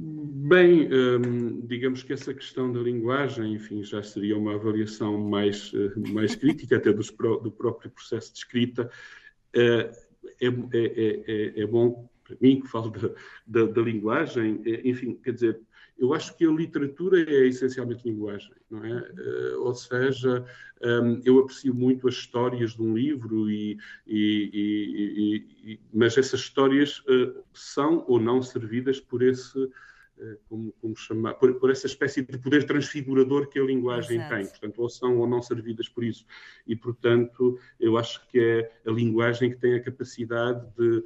Bem, 0.00 0.88
hum, 0.92 1.66
digamos 1.66 2.04
que 2.04 2.12
essa 2.12 2.32
questão 2.32 2.72
da 2.72 2.78
linguagem, 2.78 3.54
enfim, 3.54 3.82
já 3.82 4.00
seria 4.00 4.38
uma 4.38 4.54
avaliação 4.54 5.18
mais, 5.18 5.72
eh, 5.74 5.92
mais 6.10 6.36
crítica 6.36 6.76
até 6.76 6.92
dos, 6.92 7.10
do 7.10 7.50
próprio 7.50 7.90
processo 7.90 8.32
de 8.32 8.38
escrita. 8.38 8.88
Eh, 9.52 9.90
é, 10.40 10.46
é, 10.46 11.24
é, 11.26 11.62
é 11.62 11.66
bom 11.66 12.08
para 12.22 12.36
mim 12.40 12.60
que 12.60 12.68
falo 12.68 12.90
da, 12.90 13.10
da, 13.44 13.66
da 13.72 13.82
linguagem, 13.82 14.62
enfim, 14.84 15.14
quer 15.14 15.32
dizer, 15.32 15.60
eu 15.98 16.14
acho 16.14 16.36
que 16.36 16.44
a 16.46 16.50
literatura 16.50 17.20
é 17.20 17.46
essencialmente 17.46 18.08
linguagem, 18.08 18.52
não 18.70 18.84
é? 18.84 19.00
Uh, 19.00 19.62
ou 19.62 19.74
seja, 19.74 20.44
um, 20.80 21.20
eu 21.24 21.40
aprecio 21.40 21.74
muito 21.74 22.06
as 22.06 22.14
histórias 22.14 22.72
de 22.72 22.82
um 22.82 22.94
livro, 22.94 23.50
e, 23.50 23.76
e, 24.06 24.50
e, 24.52 25.72
e 25.72 25.80
mas 25.92 26.16
essas 26.16 26.40
histórias 26.40 27.00
uh, 27.00 27.42
são 27.52 28.04
ou 28.06 28.20
não 28.20 28.40
servidas 28.42 29.00
por 29.00 29.22
esse 29.22 29.68
eh, 30.20 30.36
como, 30.48 30.72
como 30.80 30.96
chamar, 30.96 31.34
por, 31.34 31.54
por, 31.60 31.70
essa 31.70 31.86
espécie 31.86 32.22
de 32.22 32.38
poder 32.38 32.64
transfigurador 32.66 33.48
que 33.48 33.58
a 33.58 33.62
linguagem 33.62 34.16
Exato. 34.16 34.34
tem. 34.34 34.46
Portanto, 34.46 34.82
ou 34.82 34.88
são 34.88 35.18
ou 35.18 35.28
não 35.28 35.40
servidas 35.40 35.88
por 35.88 36.02
isso. 36.02 36.26
E, 36.66 36.74
portanto, 36.74 37.58
eu 37.78 37.96
acho 37.96 38.26
que 38.28 38.40
é 38.40 38.72
a 38.84 38.90
linguagem 38.90 39.50
que 39.50 39.58
tem 39.58 39.74
a 39.74 39.82
capacidade 39.82 40.66
de, 40.76 40.96
ehm, 40.96 41.02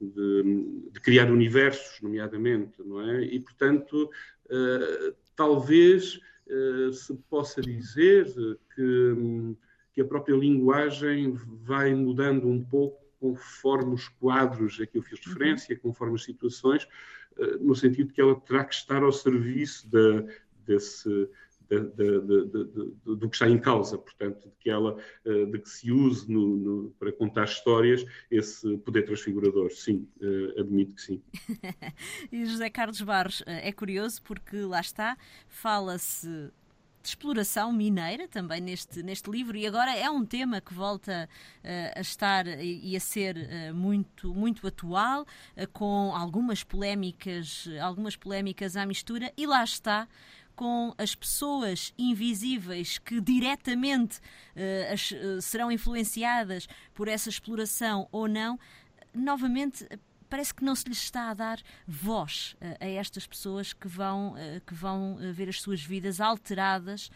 de, 0.00 0.90
de 0.92 1.00
criar 1.00 1.30
universos, 1.30 2.00
nomeadamente, 2.00 2.82
não 2.82 3.00
é? 3.00 3.22
E, 3.24 3.40
portanto, 3.40 4.10
uh, 4.46 5.14
talvez 5.34 6.20
uh, 6.46 6.92
se 6.92 7.14
possa 7.28 7.60
dizer 7.60 8.26
que, 8.74 9.56
que 9.92 10.00
a 10.00 10.04
própria 10.04 10.34
linguagem 10.36 11.32
vai 11.34 11.94
mudando 11.94 12.48
um 12.48 12.62
pouco 12.62 13.08
conforme 13.20 13.94
os 13.94 14.08
quadros 14.08 14.80
a 14.80 14.86
que 14.86 14.98
eu 14.98 15.02
fiz 15.02 15.18
uhum. 15.18 15.32
referência, 15.32 15.78
conforme 15.78 16.14
as 16.14 16.24
situações, 16.24 16.86
eh, 17.38 17.56
no 17.60 17.74
sentido 17.74 18.12
que 18.12 18.20
ela 18.20 18.38
terá 18.40 18.64
que 18.64 18.74
estar 18.74 19.02
ao 19.02 19.12
serviço 19.12 19.90
da, 19.90 20.24
desse, 20.64 21.28
do 21.68 23.28
que 23.28 23.36
está 23.36 23.48
em 23.48 23.58
causa, 23.58 23.98
portanto, 23.98 24.48
de 24.48 24.54
que 24.58 24.70
ela, 24.70 24.96
eh, 25.24 25.46
de 25.46 25.58
que 25.58 25.68
se 25.68 25.92
use 25.92 26.30
no, 26.30 26.56
no, 26.56 26.90
para 26.98 27.12
contar 27.12 27.44
histórias 27.44 28.04
esse 28.30 28.78
poder 28.78 29.02
transfigurador. 29.02 29.70
Sim, 29.70 30.08
eh, 30.20 30.60
admito 30.60 30.94
que 30.94 31.02
sim. 31.02 31.22
e 32.32 32.46
José 32.46 32.70
Carlos 32.70 33.00
Barros 33.02 33.42
é 33.46 33.70
curioso 33.72 34.22
porque 34.22 34.56
lá 34.58 34.80
está, 34.80 35.16
fala-se 35.46 36.50
de 37.02 37.08
exploração 37.08 37.72
mineira 37.72 38.28
também 38.28 38.60
neste, 38.60 39.02
neste 39.02 39.30
livro 39.30 39.56
e 39.56 39.66
agora 39.66 39.96
é 39.96 40.10
um 40.10 40.24
tema 40.24 40.60
que 40.60 40.74
volta 40.74 41.28
uh, 41.64 41.98
a 41.98 42.00
estar 42.00 42.46
e 42.46 42.96
a 42.96 43.00
ser 43.00 43.36
uh, 43.36 43.74
muito, 43.74 44.34
muito 44.34 44.66
atual, 44.66 45.22
uh, 45.22 45.68
com 45.72 46.12
algumas 46.14 46.62
polémicas, 46.62 47.68
algumas 47.80 48.16
polémicas 48.16 48.76
à 48.76 48.84
mistura 48.84 49.32
e 49.36 49.46
lá 49.46 49.64
está 49.64 50.08
com 50.58 50.92
as 50.98 51.14
pessoas 51.14 51.94
invisíveis 51.96 52.98
que 52.98 53.20
diretamente 53.20 54.18
as, 54.92 55.14
serão 55.40 55.70
influenciadas 55.70 56.66
por 56.92 57.06
essa 57.06 57.28
exploração 57.28 58.08
ou 58.10 58.26
não, 58.26 58.58
novamente 59.14 59.86
parece 60.28 60.54
que 60.54 60.64
não 60.64 60.74
se 60.74 60.88
lhes 60.88 60.98
está 60.98 61.30
a 61.30 61.34
dar 61.34 61.62
voz 61.86 62.56
uh, 62.60 62.76
a 62.80 62.86
estas 62.86 63.26
pessoas 63.26 63.72
que 63.72 63.88
vão, 63.88 64.32
uh, 64.32 64.60
que 64.66 64.74
vão 64.74 65.14
uh, 65.14 65.32
ver 65.32 65.48
as 65.48 65.60
suas 65.60 65.82
vidas 65.82 66.20
alteradas 66.20 67.10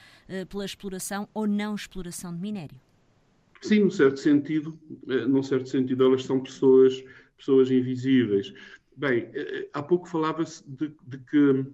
pela 0.49 0.64
exploração 0.64 1.28
ou 1.34 1.46
não 1.46 1.75
exploração 1.75 2.32
de 2.34 2.40
minério. 2.40 2.80
Sim, 3.61 3.80
num 3.80 3.90
certo 3.90 4.18
sentido, 4.18 4.78
num 5.28 5.42
certo 5.42 5.68
sentido 5.68 6.04
elas 6.04 6.25
são 6.25 6.40
pessoas, 6.40 7.04
pessoas 7.37 7.70
invisíveis. 7.70 8.52
Bem, 8.96 9.28
há 9.72 9.82
pouco 9.82 10.08
falava-se 10.08 10.64
de, 10.68 10.92
de, 11.06 11.18
que, 11.18 11.66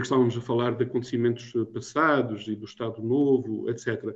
que 0.00 0.06
estávamos 0.06 0.36
a 0.36 0.40
falar 0.40 0.76
de 0.76 0.84
acontecimentos 0.84 1.52
passados 1.72 2.46
e 2.48 2.54
do 2.54 2.64
Estado 2.64 3.02
Novo, 3.02 3.68
etc. 3.70 4.14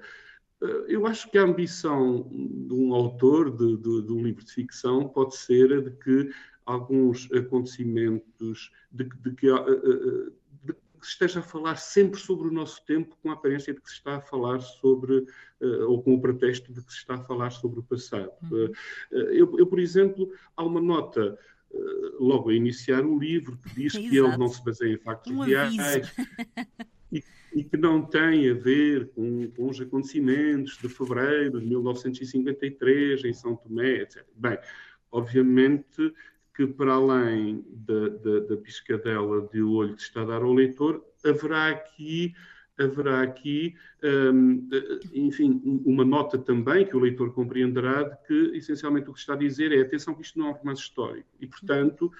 Eu 0.86 1.06
acho 1.06 1.28
que 1.30 1.38
a 1.38 1.42
ambição 1.42 2.28
de 2.30 2.72
um 2.72 2.94
autor 2.94 3.50
de, 3.50 3.76
de, 3.78 4.02
de, 4.02 4.12
um 4.12 4.22
livro 4.22 4.44
de 4.44 4.52
ficção 4.52 5.08
pode 5.08 5.36
ser 5.36 5.72
a 5.72 5.80
de 5.80 5.90
que 5.90 6.30
alguns 6.64 7.28
acontecimentos, 7.32 8.70
de, 8.90 9.04
de 9.04 9.32
que, 9.34 9.48
eh, 9.48 9.54
eh, 9.54 10.72
que 11.00 11.06
se 11.06 11.12
esteja 11.12 11.40
a 11.40 11.42
falar 11.42 11.76
sempre 11.76 12.20
sobre 12.20 12.46
o 12.46 12.52
nosso 12.52 12.84
tempo, 12.86 13.16
com 13.20 13.30
a 13.30 13.34
aparência 13.34 13.74
de 13.74 13.80
que 13.80 13.88
se 13.88 13.96
está 13.96 14.16
a 14.16 14.20
falar 14.20 14.60
sobre, 14.60 15.26
ou 15.88 16.00
com 16.00 16.14
o 16.14 16.20
pretexto 16.20 16.72
de 16.72 16.80
que 16.80 16.92
se 16.92 16.98
está 16.98 17.14
a 17.14 17.24
falar 17.24 17.50
sobre 17.50 17.80
o 17.80 17.82
passado. 17.82 18.30
Uhum. 18.44 18.66
Uh, 18.66 19.16
eu, 19.32 19.58
eu, 19.58 19.66
por 19.66 19.80
exemplo, 19.80 20.32
há 20.56 20.62
uma 20.62 20.80
nota 20.80 21.36
logo 22.18 22.50
a 22.50 22.54
iniciar 22.54 23.04
o 23.04 23.18
livro 23.18 23.56
que 23.58 23.74
diz 23.74 23.92
que 23.92 24.16
ele 24.16 24.36
não 24.36 24.48
se 24.48 24.64
baseia 24.64 24.94
em 24.94 24.98
factos 24.98 25.32
um 25.32 25.40
reais 25.40 26.12
e, 27.10 27.22
e, 27.54 27.64
que 27.64 27.76
não 27.76 28.02
tem 28.02 28.50
a 28.50 28.54
ver 28.54 29.10
com, 29.10 29.50
com, 29.50 29.68
os 29.68 29.80
acontecimentos 29.80 30.78
de 30.78 30.88
fevereiro 30.88 31.60
de 31.60 31.66
1953 31.66 33.24
em 33.24 33.32
São 33.32 33.56
Tomé, 33.56 34.02
etc. 34.02 34.24
Bem, 34.36 34.58
obviamente 35.10 36.12
que 36.54 36.66
para 36.66 36.92
além 36.92 37.64
da, 37.70 38.08
da, 38.08 38.40
da 38.40 38.56
piscadela 38.58 39.48
de 39.52 39.62
olho 39.62 39.96
que 39.96 40.02
está 40.02 40.22
a 40.22 40.26
dar 40.26 40.42
ao 40.42 40.52
leitor, 40.52 41.02
haverá 41.24 41.70
aqui 41.70 42.34
haverá 42.82 43.22
aqui, 43.22 43.74
um, 44.02 44.68
enfim, 45.12 45.60
uma 45.84 46.04
nota 46.04 46.38
também 46.38 46.86
que 46.86 46.96
o 46.96 47.00
leitor 47.00 47.32
compreenderá 47.32 48.02
de 48.02 48.16
que, 48.26 48.56
essencialmente, 48.56 49.08
o 49.08 49.12
que 49.12 49.20
está 49.20 49.34
a 49.34 49.36
dizer 49.36 49.72
é 49.72 49.80
atenção 49.80 50.14
que 50.14 50.22
isto 50.22 50.38
não 50.38 50.48
é 50.48 50.50
um 50.50 50.54
romance 50.54 50.82
histórico. 50.82 51.28
E, 51.40 51.46
portanto, 51.46 52.10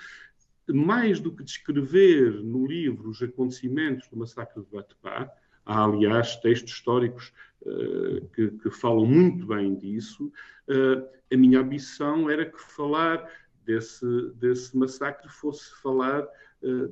mais 0.69 1.21
do 1.21 1.33
que 1.33 1.43
descrever 1.43 2.33
no 2.43 2.67
livro 2.67 3.11
os 3.11 3.23
acontecimentos 3.23 4.09
do 4.09 4.17
massacre 4.17 4.63
de 4.63 4.69
Batepá, 4.71 5.31
há, 5.67 5.85
aliás, 5.85 6.37
textos 6.37 6.73
históricos 6.73 7.33
uh, 7.63 8.27
que, 8.29 8.51
que, 8.51 8.71
falam 8.71 9.07
muito 9.07 9.47
bem 9.47 9.75
disso, 9.75 10.33
uh, 10.69 11.09
a 11.33 11.37
minha 11.37 11.61
ambição 11.61 12.29
era 12.31 12.47
que 12.47 12.61
falar 12.61 13.29
desse, 13.65 14.07
desse 14.35 14.77
massacre 14.77 15.29
fosse 15.29 15.73
falar 15.81 16.27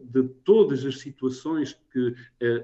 de 0.02 0.24
todas 0.44 0.84
as 0.84 0.98
situações 0.98 1.78
que, 1.92 2.08
uh, 2.08 2.16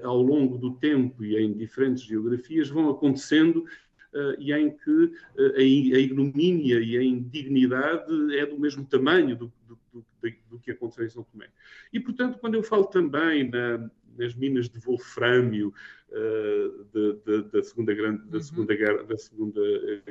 ao 0.07 0.21
longo 0.21 0.57
do 0.57 0.73
tempo 0.75 1.23
e 1.23 1.37
em 1.37 1.53
diferentes 1.53 2.03
geografias, 2.03 2.69
vão 2.69 2.89
acontecendo 2.89 3.65
uh, 4.13 4.39
e 4.39 4.51
em 4.51 4.71
que 4.71 5.11
a, 5.55 5.61
ignomínia 5.61 6.79
e 6.79 6.97
a 6.97 7.03
indignidade 7.03 8.37
é 8.37 8.45
do 8.45 8.59
mesmo 8.59 8.85
tamanho 8.85 9.35
do, 9.35 9.53
do, 9.67 9.79
do, 9.93 10.05
do, 10.49 10.59
que 10.59 10.71
aconteceu 10.71 11.05
em 11.05 11.09
São 11.09 11.23
Tomé. 11.23 11.47
E, 11.93 11.99
portanto, 11.99 12.37
quando 12.39 12.55
eu 12.55 12.63
falo 12.63 12.85
também 12.85 13.49
na, 13.49 13.89
nas 14.17 14.33
minas 14.35 14.67
de 14.67 14.79
wolframio 14.79 15.73
uh, 16.09 16.85
de, 16.91 17.13
de, 17.25 17.43
da 17.51 17.63
segunda 17.63 17.93
grande 17.93 18.23
da 18.25 18.37
uhum. 18.37 18.43
segunda 18.43 18.75
guerra 18.75 19.03
da 19.03 19.17
segunda 19.17 19.61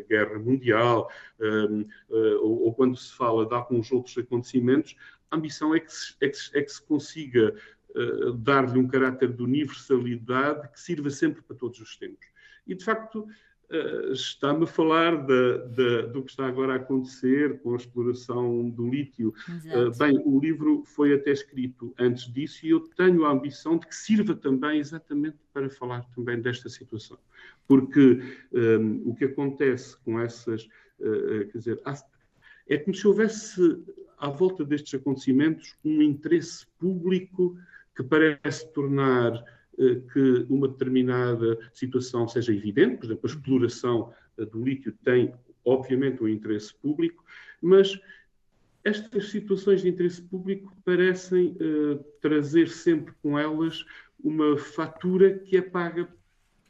guerra 0.08 0.38
mundial 0.38 1.10
um, 1.40 1.80
uh, 1.80 1.86
eh, 2.10 2.36
ou, 2.36 2.62
ou, 2.62 2.74
quando 2.74 2.96
se 2.96 3.12
fala 3.12 3.44
de 3.46 3.54
alguns 3.54 3.90
outros 3.90 4.16
acontecimentos 4.16 4.96
a 5.30 5.37
ambição 5.37 5.75
é 5.75 5.80
que 5.80 5.92
se, 5.92 6.14
é 6.21 6.28
que, 6.28 6.38
é 6.54 6.62
que 6.62 6.73
se 6.73 6.83
consiga 6.83 7.54
uh, 7.95 8.33
dar-lhe 8.35 8.78
um 8.78 8.87
caráter 8.87 9.33
de 9.33 9.42
universalidade 9.42 10.68
que 10.73 10.80
sirva 10.80 11.11
sempre 11.11 11.42
para 11.42 11.56
todos 11.56 11.80
os 11.80 11.97
tempos 11.97 12.26
e 12.66 12.75
de 12.75 12.85
facto 12.85 13.26
Uh, 13.68 14.12
está-me 14.12 14.62
a 14.62 14.66
falar 14.66 15.26
de, 15.26 15.59
de, 15.75 16.02
do 16.12 16.23
que 16.23 16.30
está 16.30 16.47
agora 16.47 16.75
a 16.75 16.76
acontecer 16.76 17.61
com 17.62 17.73
a 17.73 17.76
exploração 17.76 18.71
do 18.71 18.88
lítio. 18.88 19.35
Uh, 19.49 19.90
bem, 19.99 20.23
o 20.25 20.38
livro 20.38 20.85
foi 20.87 21.12
até 21.12 21.33
escrito 21.33 21.92
antes 21.99 22.33
disso 22.33 22.64
e 22.64 22.71
eu 22.71 22.78
tenho 22.78 23.25
a 23.25 23.33
ambição 23.33 23.76
de 23.76 23.88
que 23.88 23.95
sirva 23.97 24.37
também 24.37 24.78
exatamente 24.78 25.38
para 25.52 25.68
falar 25.68 26.04
também 26.14 26.40
desta 26.40 26.68
situação. 26.68 27.18
Porque 27.66 28.23
um, 28.52 29.11
o 29.11 29.16
que 29.16 29.25
acontece 29.25 29.97
com 30.04 30.21
essas. 30.21 30.68
Quer 30.99 31.59
dizer, 31.59 31.80
é 32.68 32.78
como 32.78 32.95
se 32.95 33.06
houvesse 33.06 33.85
à 34.18 34.28
volta 34.28 34.64
destes 34.64 34.94
acontecimentos 34.94 35.76
um 35.85 36.02
interesse 36.02 36.66
público 36.78 37.56
que 37.94 38.02
parece 38.02 38.70
tornar 38.73 39.42
eh, 39.78 40.00
que 40.12 40.46
uma 40.49 40.68
determinada 40.68 41.58
situação 41.73 42.26
seja 42.26 42.52
evidente, 42.52 42.96
por 42.96 43.06
exemplo, 43.06 43.20
a 43.25 43.26
exploração 43.26 44.12
eh, 44.38 44.44
do 44.44 44.64
lítio 44.64 44.92
tem, 45.04 45.35
obviamente, 45.64 46.23
um 46.23 46.28
interesse 46.28 46.75
público, 46.75 47.25
mas 47.61 47.99
estas 48.87 49.30
situações 49.30 49.82
de 49.82 49.88
interesse 49.88 50.23
público 50.23 50.73
parecem 50.85 51.56
uh, 51.61 51.96
trazer 52.20 52.68
sempre 52.68 53.12
com 53.21 53.36
elas 53.36 53.84
uma 54.23 54.56
fatura 54.56 55.40
que 55.40 55.56
é 55.56 55.60
paga 55.60 56.08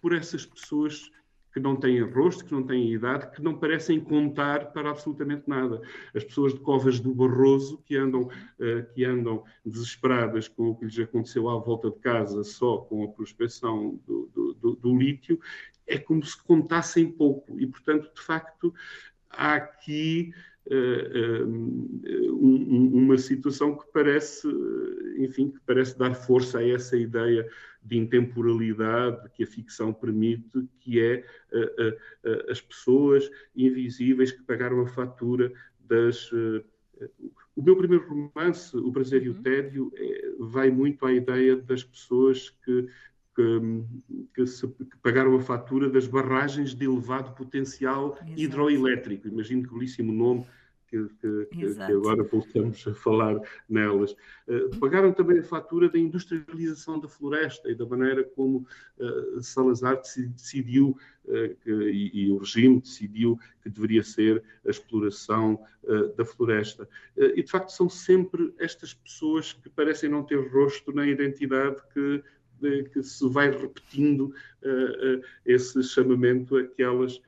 por 0.01 0.15
essas 0.15 0.47
pessoas 0.47 1.11
que 1.57 1.61
não 1.61 1.75
têm 1.75 2.03
rosto, 2.03 2.45
que 2.45 2.53
não 2.53 2.63
têm 2.63 2.93
idade, 2.93 3.31
que 3.31 3.43
não 3.43 3.59
parecem 3.59 3.99
contar 3.99 4.73
para 4.73 4.91
absolutamente 4.91 5.45
nada. 5.47 5.81
As 6.15 6.23
pessoas 6.23 6.53
de 6.53 6.61
Covas 6.61 7.01
do 7.01 7.15
Barroso, 7.15 7.79
que 7.87 7.97
andam, 7.97 8.25
uh, 8.25 8.95
que 8.95 9.03
andam 9.07 9.43
desesperadas 9.65 10.49
com 10.49 10.69
o 10.69 10.77
que 10.77 10.85
lhes 10.85 10.99
aconteceu 10.99 11.49
à 11.49 11.59
volta 11.59 11.91
de 11.91 11.99
casa 12.01 12.45
só 12.45 12.77
com 12.77 13.05
a 13.05 13.09
prospecção 13.09 13.99
do, 14.07 14.31
do, 14.35 14.53
do, 14.53 14.77
do 14.77 14.99
lítio, 14.99 15.41
é 15.87 15.97
como 15.97 16.23
se 16.23 16.37
contassem 16.45 17.11
pouco. 17.11 17.59
E, 17.59 17.67
portanto, 17.67 18.13
de 18.15 18.21
facto, 18.21 18.75
há 19.31 19.55
aqui 19.55 20.35
uma 22.41 23.17
situação 23.19 23.77
que 23.77 23.85
parece, 23.93 24.49
enfim, 25.19 25.51
que 25.51 25.61
parece 25.67 25.97
dar 25.99 26.15
força 26.15 26.59
a 26.59 26.69
essa 26.69 26.97
ideia 26.97 27.49
de 27.83 27.97
intemporalidade 27.97 29.31
que 29.31 29.45
a 29.45 29.47
ficção 29.47 29.93
permite, 29.93 30.69
que 30.81 31.01
é 31.01 31.25
uh, 31.53 32.51
as 32.51 32.61
pessoas 32.61 33.31
invisíveis 33.55 34.33
que 34.33 34.43
pagaram 34.43 34.81
a 34.81 34.87
fatura 34.89 35.53
das. 35.79 36.33
o 37.55 37.63
meu 37.63 37.77
primeiro 37.77 38.09
romance, 38.09 38.77
O 38.77 38.93
Prazer 38.93 39.23
e 39.23 39.29
o 39.29 39.35
uhum. 39.35 39.43
Tédio, 39.43 39.93
vai 40.39 40.71
muito 40.71 41.07
à 41.07 41.13
ideia 41.13 41.57
das 41.57 41.85
pessoas 41.85 42.51
que, 42.65 42.89
que, 43.37 43.85
que, 44.35 44.47
se, 44.47 44.67
que, 44.67 44.97
pagaram 45.03 45.37
a 45.37 45.41
fatura 45.41 45.91
das 45.91 46.07
barragens 46.07 46.75
de 46.75 46.87
elevado 46.87 47.33
potencial 47.33 48.17
Exato. 48.23 48.41
hidroelétrico. 48.41 49.29
Imagino 49.29 49.63
que 49.63 49.75
belíssimo 49.75 50.11
nome 50.11 50.47
que, 50.89 51.09
que, 51.21 51.83
agora 51.93 52.23
voltamos 52.23 52.87
a 52.87 52.95
falar 52.95 53.41
nelas. 53.69 54.13
Uh, 54.47 54.77
pagaram 54.79 55.13
também 55.13 55.41
a 55.41 55.43
fatura 55.43 55.89
da 55.89 55.99
industrialização 55.99 56.99
da 56.99 57.09
floresta 57.09 57.71
e 57.71 57.75
da 57.75 57.85
maneira 57.85 58.25
como 58.25 58.67
uh, 58.99 59.43
Salazar 59.43 60.01
decidiu 60.01 60.97
uh, 61.25 61.69
e, 61.69 62.11
e, 62.15 62.31
o 62.31 62.39
regime 62.39 62.81
decidiu 62.81 63.39
que 63.63 63.69
deveria 63.69 64.03
ser 64.03 64.43
a 64.67 64.71
exploração 64.71 65.61
da 66.17 66.25
floresta. 66.25 66.89
e 67.17 67.43
de 67.43 67.49
facto 67.49 67.71
são 67.71 67.89
sempre 67.89 68.53
estas 68.59 68.93
pessoas 68.93 69.53
que 69.53 69.71
parecem 69.71 70.11
não 70.11 70.25
ter 70.25 70.37
rosto 70.53 70.91
nem 70.91 71.11
identidade 71.11 71.81
que 71.95 72.25
que 72.93 73.03
se 73.03 73.29
vai 73.29 73.51
repetindo 73.51 74.35
uh, 74.63 75.19
uh, 75.19 75.23
esse 75.45 75.83
chamamento 75.83 76.57
a 76.57 76.65
que 76.67 76.83
elas 76.83 77.21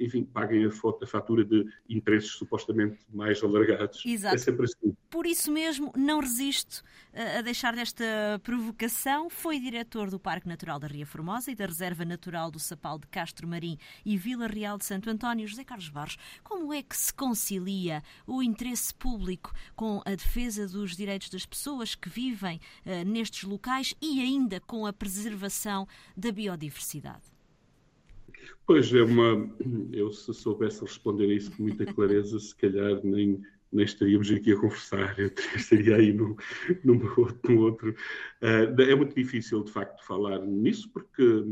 enfim, 0.00 0.24
paguem 0.24 0.64
a 0.64 0.70
fatura 1.06 1.44
de 1.44 1.66
interesses 1.88 2.30
supostamente 2.32 2.98
mais 3.12 3.42
alargados. 3.42 4.02
Exato. 4.04 4.34
É 4.34 4.38
sempre 4.38 4.64
assim. 4.64 4.94
Por 5.08 5.26
isso 5.26 5.50
mesmo, 5.52 5.92
não 5.96 6.20
resisto 6.20 6.82
eh, 7.12 7.38
a 7.38 7.42
deixar 7.42 7.74
desta 7.74 8.04
provocação. 8.42 9.28
Foi 9.28 9.58
diretor 9.58 10.10
do 10.10 10.20
Parque 10.20 10.48
Natural 10.48 10.78
da 10.78 10.86
Ria 10.86 11.06
Formosa 11.06 11.50
e 11.50 11.54
da 11.54 11.66
Reserva 11.66 12.04
Natural 12.04 12.50
do 12.50 12.58
Sapal 12.58 12.98
de 12.98 13.06
Castro 13.08 13.46
Marim 13.46 13.76
e 14.04 14.16
Vila 14.16 14.46
Real 14.46 14.78
de 14.78 14.84
Santo 14.84 15.10
António. 15.10 15.46
José 15.46 15.64
Carlos 15.64 15.88
Barros, 15.88 16.16
como 16.42 16.72
é 16.72 16.82
que 16.82 16.96
se 16.96 17.12
concilia 17.12 18.02
o 18.26 18.42
interesse 18.42 18.94
público 18.94 19.52
com 19.74 20.00
a 20.04 20.10
defesa 20.10 20.66
dos 20.66 20.96
direitos 20.96 21.28
das 21.28 21.44
pessoas 21.44 21.94
que 21.94 22.08
vivem 22.08 22.60
uh, 22.86 23.04
nestes 23.04 23.42
locais 23.42 23.94
e 24.00 24.20
ainda 24.20 24.60
com 24.60 24.86
a 24.86 24.92
preservação 24.92 25.86
da 26.16 26.30
biodiversidade? 26.30 27.39
Pois 28.66 28.92
é 28.92 29.02
uma. 29.02 29.50
Eu, 29.92 30.12
se 30.12 30.32
soubesse 30.32 30.82
responder 30.82 31.24
a 31.24 31.34
isso 31.34 31.50
com 31.56 31.62
muita 31.64 31.84
clareza, 31.86 32.38
se 32.38 32.54
calhar 32.54 33.00
nem, 33.04 33.40
nem 33.72 33.84
estaríamos 33.84 34.30
aqui 34.30 34.52
a 34.52 34.56
conversar, 34.56 35.18
eu 35.18 35.30
estaria 35.56 35.96
aí 35.96 36.12
num, 36.12 36.36
num 36.84 37.00
outro. 37.16 37.58
Outro. 37.58 37.90
Uh, 38.40 38.80
é 38.80 38.94
muito 38.94 39.14
difícil, 39.14 39.64
de 39.64 39.72
facto, 39.72 40.04
falar 40.04 40.38
nisso, 40.40 40.90
porque, 40.92 41.44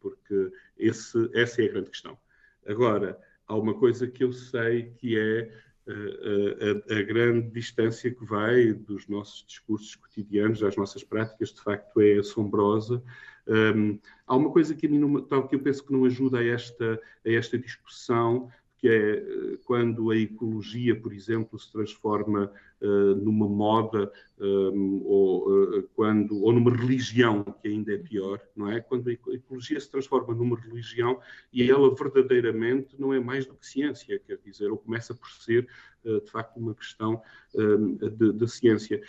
porque 0.00 0.52
esse, 0.78 1.30
essa 1.34 1.62
é 1.62 1.66
a 1.66 1.72
grande 1.72 1.90
questão. 1.90 2.18
Agora, 2.66 3.18
há 3.46 3.56
uma 3.56 3.74
coisa 3.74 4.06
que 4.06 4.22
eu 4.22 4.32
sei 4.32 4.92
que 4.98 5.18
é 5.18 5.50
a, 5.88 6.94
a, 6.94 6.98
a, 6.98 7.02
grande 7.02 7.50
distância 7.50 8.10
que 8.10 8.24
vai 8.24 8.72
dos 8.72 9.08
nossos 9.08 9.44
discursos 9.44 9.96
cotidianos 9.96 10.62
às 10.62 10.76
nossas 10.76 11.02
práticas, 11.02 11.52
de 11.52 11.60
facto, 11.60 12.00
é 12.00 12.18
assombrosa. 12.18 13.02
Um, 13.46 13.98
há 14.26 14.36
uma 14.36 14.50
coisa 14.50 14.74
que, 14.74 14.86
a 14.86 14.90
mim 14.90 14.98
não, 14.98 15.46
que 15.46 15.54
eu 15.54 15.60
penso 15.60 15.84
que 15.84 15.92
não 15.92 16.04
ajuda 16.04 16.38
a 16.38 16.44
esta, 16.44 17.00
a 17.26 17.30
esta 17.30 17.58
discussão, 17.58 18.50
que 18.80 18.88
é 18.88 19.12
eh, 19.12 19.58
quando 19.64 20.10
a 20.10 20.16
ecologia, 20.16 20.98
por 20.98 21.12
exemplo, 21.12 21.58
se 21.58 21.70
transforma 21.70 22.50
uh, 22.80 23.14
numa 23.14 23.46
moda 23.46 24.10
um, 24.38 25.02
ou, 25.04 25.50
uh, 25.50 25.82
quando, 25.94 26.42
ou 26.42 26.50
numa 26.50 26.74
religião, 26.74 27.44
que 27.60 27.68
ainda 27.68 27.92
é 27.92 27.98
pior, 27.98 28.40
não 28.56 28.70
é? 28.70 28.80
Quando 28.80 29.10
a 29.10 29.12
ecologia 29.12 29.78
se 29.78 29.90
transforma 29.90 30.34
numa 30.34 30.58
religião 30.58 31.20
e 31.52 31.70
ela 31.70 31.94
verdadeiramente 31.94 32.98
não 32.98 33.12
é 33.12 33.20
mais 33.20 33.44
do 33.44 33.54
que 33.54 33.66
ciência, 33.66 34.18
quer 34.18 34.38
dizer, 34.42 34.70
ou 34.70 34.78
começa 34.78 35.14
por 35.14 35.30
ser, 35.30 35.68
uh, 36.06 36.20
de 36.22 36.30
facto, 36.30 36.56
uma 36.56 36.74
questão 36.74 37.20
de, 37.52 38.32
de, 38.32 38.48
ciência. 38.48 39.02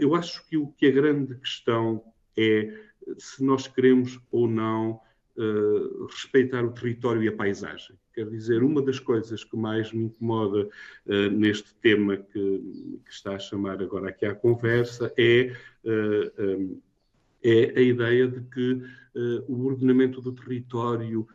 eu 0.00 0.14
acho 0.14 0.48
que 0.48 0.56
o 0.56 0.68
que 0.68 0.86
a 0.86 0.90
grande 0.90 1.34
questão 1.34 2.02
é 2.36 2.74
se 3.18 3.42
nós 3.44 3.66
queremos 3.66 4.20
ou 4.30 4.48
não 4.48 5.00
uh, 5.36 6.06
respeitar 6.06 6.64
o 6.64 6.72
território 6.72 7.22
e 7.22 7.28
a 7.28 7.32
paisagem. 7.32 7.96
Quer 8.14 8.28
dizer, 8.28 8.62
uma 8.62 8.82
das 8.82 8.98
coisas 8.98 9.42
que 9.44 9.56
mais 9.56 9.92
me 9.92 10.04
incomoda 10.04 10.68
uh, 11.06 11.30
neste 11.30 11.74
tema 11.76 12.16
que, 12.16 12.30
que, 13.04 13.10
está 13.10 13.34
a 13.34 13.38
chamar 13.38 13.80
agora 13.80 14.10
aqui 14.10 14.26
à 14.26 14.34
conversa 14.34 15.12
é, 15.16 15.54
uh, 15.84 16.42
um, 16.42 16.80
é 17.42 17.78
a 17.78 17.80
ideia 17.80 18.28
de 18.28 18.40
que 18.42 18.82
o 19.46 19.66
ordenamento 19.66 20.22
do 20.22 20.32
território 20.32 21.28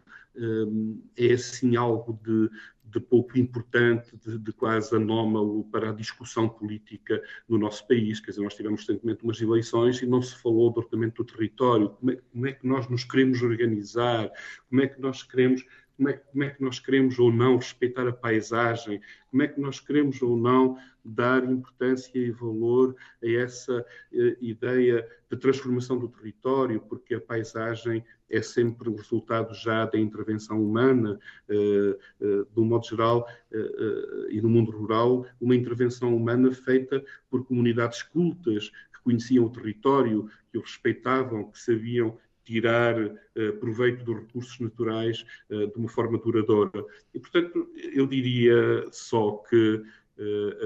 é 1.15 1.33
assim 1.33 1.75
algo 1.75 2.19
de, 2.23 2.49
de 2.97 3.05
pouco 3.05 3.37
importante, 3.37 4.17
de, 4.17 4.37
de, 4.37 4.51
quase 4.53 4.95
anómalo 4.95 5.63
para 5.65 5.89
a 5.89 5.93
discussão 5.93 6.49
política 6.49 7.21
no 7.47 7.57
nosso 7.57 7.87
país. 7.87 8.19
Quer 8.19 8.31
dizer, 8.31 8.43
nós 8.43 8.55
tivemos 8.55 8.81
recentemente 8.81 9.23
umas 9.23 9.39
eleições 9.39 10.01
e 10.01 10.05
não 10.05 10.21
se 10.21 10.35
falou 10.37 10.71
do 10.71 10.79
ordenamento 10.79 11.23
do 11.23 11.31
território, 11.31 11.89
como 11.89 12.11
é, 12.11 12.15
como 12.15 12.47
é 12.47 12.53
que 12.53 12.67
nós 12.67 12.87
nos 12.89 13.03
queremos 13.03 13.41
organizar, 13.41 14.31
como 14.69 14.81
é 14.81 14.87
que 14.87 14.99
nós 14.99 15.23
queremos 15.23 15.63
como 15.97 16.09
é, 16.09 16.13
como 16.13 16.43
é, 16.43 16.49
que 16.51 16.63
nós 16.63 16.79
queremos 16.79 17.17
ou 17.17 17.33
não 17.33 17.55
respeitar 17.55 18.07
a 18.07 18.13
paisagem, 18.13 19.01
como 19.31 19.41
é 19.41 19.47
que 19.47 19.59
nós 19.59 19.79
queremos 19.79 20.21
ou 20.21 20.37
não 20.37 20.77
dar 21.03 21.43
importância 21.43 22.17
e 22.17 22.29
valor 22.29 22.95
a 23.23 23.27
essa 23.27 23.83
eh, 24.13 24.37
ideia 24.39 25.07
de 25.29 25.37
transformação 25.37 25.97
do 25.97 26.07
território, 26.07 26.79
porque 26.81 27.15
a 27.15 27.21
paisagem 27.21 28.03
é 28.29 28.41
sempre 28.41 28.89
o 28.89 28.95
resultado 28.95 29.53
já 29.55 29.85
da 29.85 29.97
intervenção 29.97 30.61
humana, 30.61 31.19
eh, 31.49 31.97
eh, 32.21 32.45
de 32.53 32.59
um 32.59 32.65
modo 32.65 32.85
geral, 32.85 33.27
eh, 33.51 33.57
eh, 33.57 34.27
e 34.31 34.41
no 34.41 34.49
mundo 34.49 34.71
rural, 34.71 35.25
uma 35.39 35.55
intervenção 35.55 36.15
humana 36.15 36.51
feita 36.51 37.03
por 37.29 37.45
comunidades 37.45 38.03
cultas 38.03 38.69
que 38.93 39.01
conheciam 39.03 39.45
o 39.45 39.49
território, 39.49 40.29
que 40.51 40.57
o 40.57 40.61
respeitavam, 40.61 41.49
que 41.49 41.59
sabiam 41.59 42.17
tirar 42.47 42.97
uh, 42.97 43.53
proveito 43.59 44.05
dos 44.05 44.15
recursos 44.19 44.59
naturais 44.59 45.25
uh, 45.49 45.67
de 45.67 45.77
uma 45.77 45.89
forma 45.89 46.17
duradoura. 46.17 46.85
E, 47.13 47.19
portanto, 47.19 47.69
eu 47.93 48.07
diria 48.07 48.87
só 48.91 49.43
que 49.49 49.83
uh, 50.17 50.63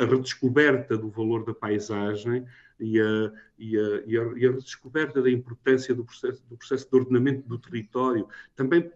a 0.00 0.04
redescoberta 0.04 0.96
do 0.96 1.10
valor 1.10 1.44
da 1.44 1.52
paisagem 1.52 2.46
e 2.78 3.00
a, 3.00 3.32
e 3.58 3.76
a, 3.76 4.02
e 4.06 4.18
a, 4.18 4.22
e 4.36 4.46
a 4.46 4.52
redescoberta 4.52 5.20
da 5.20 5.30
importância 5.30 5.92
do 5.94 6.04
processo, 6.04 6.42
do 6.48 6.56
processo 6.56 6.88
de 6.88 6.96
ordenamento 6.96 7.48
do 7.48 7.58
território, 7.58 8.28
também 8.54 8.88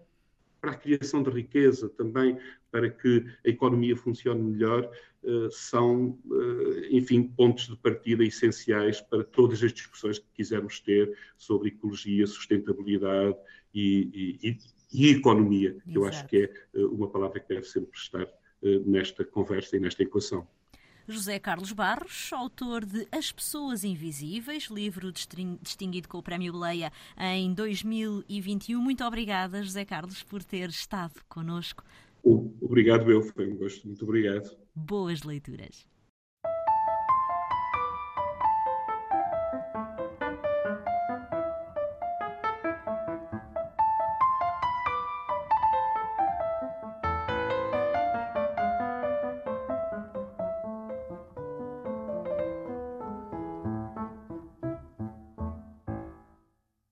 para 0.61 0.70
a 0.70 0.77
criação 0.77 1.23
de 1.23 1.31
riqueza, 1.31 1.90
também 1.90 2.38
para 2.74 2.90
que 2.90 3.24
a 3.46 3.48
economia 3.48 3.96
funcione 3.96 4.42
melhor, 4.42 4.90
eh, 5.22 5.48
são, 5.52 6.18
eh, 6.28 6.88
enfim, 6.90 7.22
pontos 7.22 7.68
de 7.68 7.76
partida 7.76 8.24
essenciais 8.24 9.00
para 9.00 9.22
todas 9.22 9.62
as 9.62 9.72
discussões 9.72 10.18
que 10.18 10.26
quisermos 10.34 10.80
ter 10.80 11.16
sobre 11.38 11.68
ecologia, 11.68 12.26
sustentabilidade 12.26 13.37
e, 13.72 14.37
e, 14.42 14.58
e 14.92 15.10
economia, 15.10 15.70
que 15.84 15.90
Exato. 15.90 15.98
eu 15.98 16.04
acho 16.04 16.26
que 16.26 16.37
é 16.38 16.42
eh, 16.74 16.84
uma 16.87 17.08
palavra 17.08 17.38
que 17.38 17.48
deve 17.54 17.64
sempre 17.64 17.96
estar 17.96 18.26
nesta 18.87 19.22
conversa 19.24 19.76
e 19.76 19.80
nesta 19.80 20.02
equação. 20.02 20.48
José 21.06 21.38
Carlos 21.38 21.70
Barros, 21.70 22.32
autor 22.32 22.82
de 22.84 23.06
As 23.12 23.30
Pessoas 23.30 23.84
Invisíveis, 23.84 24.64
livro 24.64 25.12
distinguido 25.12 26.08
com 26.08 26.16
o 26.16 26.22
Prémio 26.22 26.58
Leia 26.58 26.90
em 27.18 27.52
2021. 27.52 28.80
Muito 28.80 29.04
obrigada, 29.04 29.62
José 29.62 29.84
Carlos, 29.84 30.22
por 30.22 30.42
ter 30.42 30.70
estado 30.70 31.20
connosco. 31.28 31.84
Obrigado, 32.24 33.10
eu. 33.10 33.22
Foi 33.22 33.50
um 33.50 33.56
gosto. 33.56 33.87
Muito 33.87 34.04
obrigado. 34.04 34.50
Boas 34.74 35.22
leituras. 35.22 35.87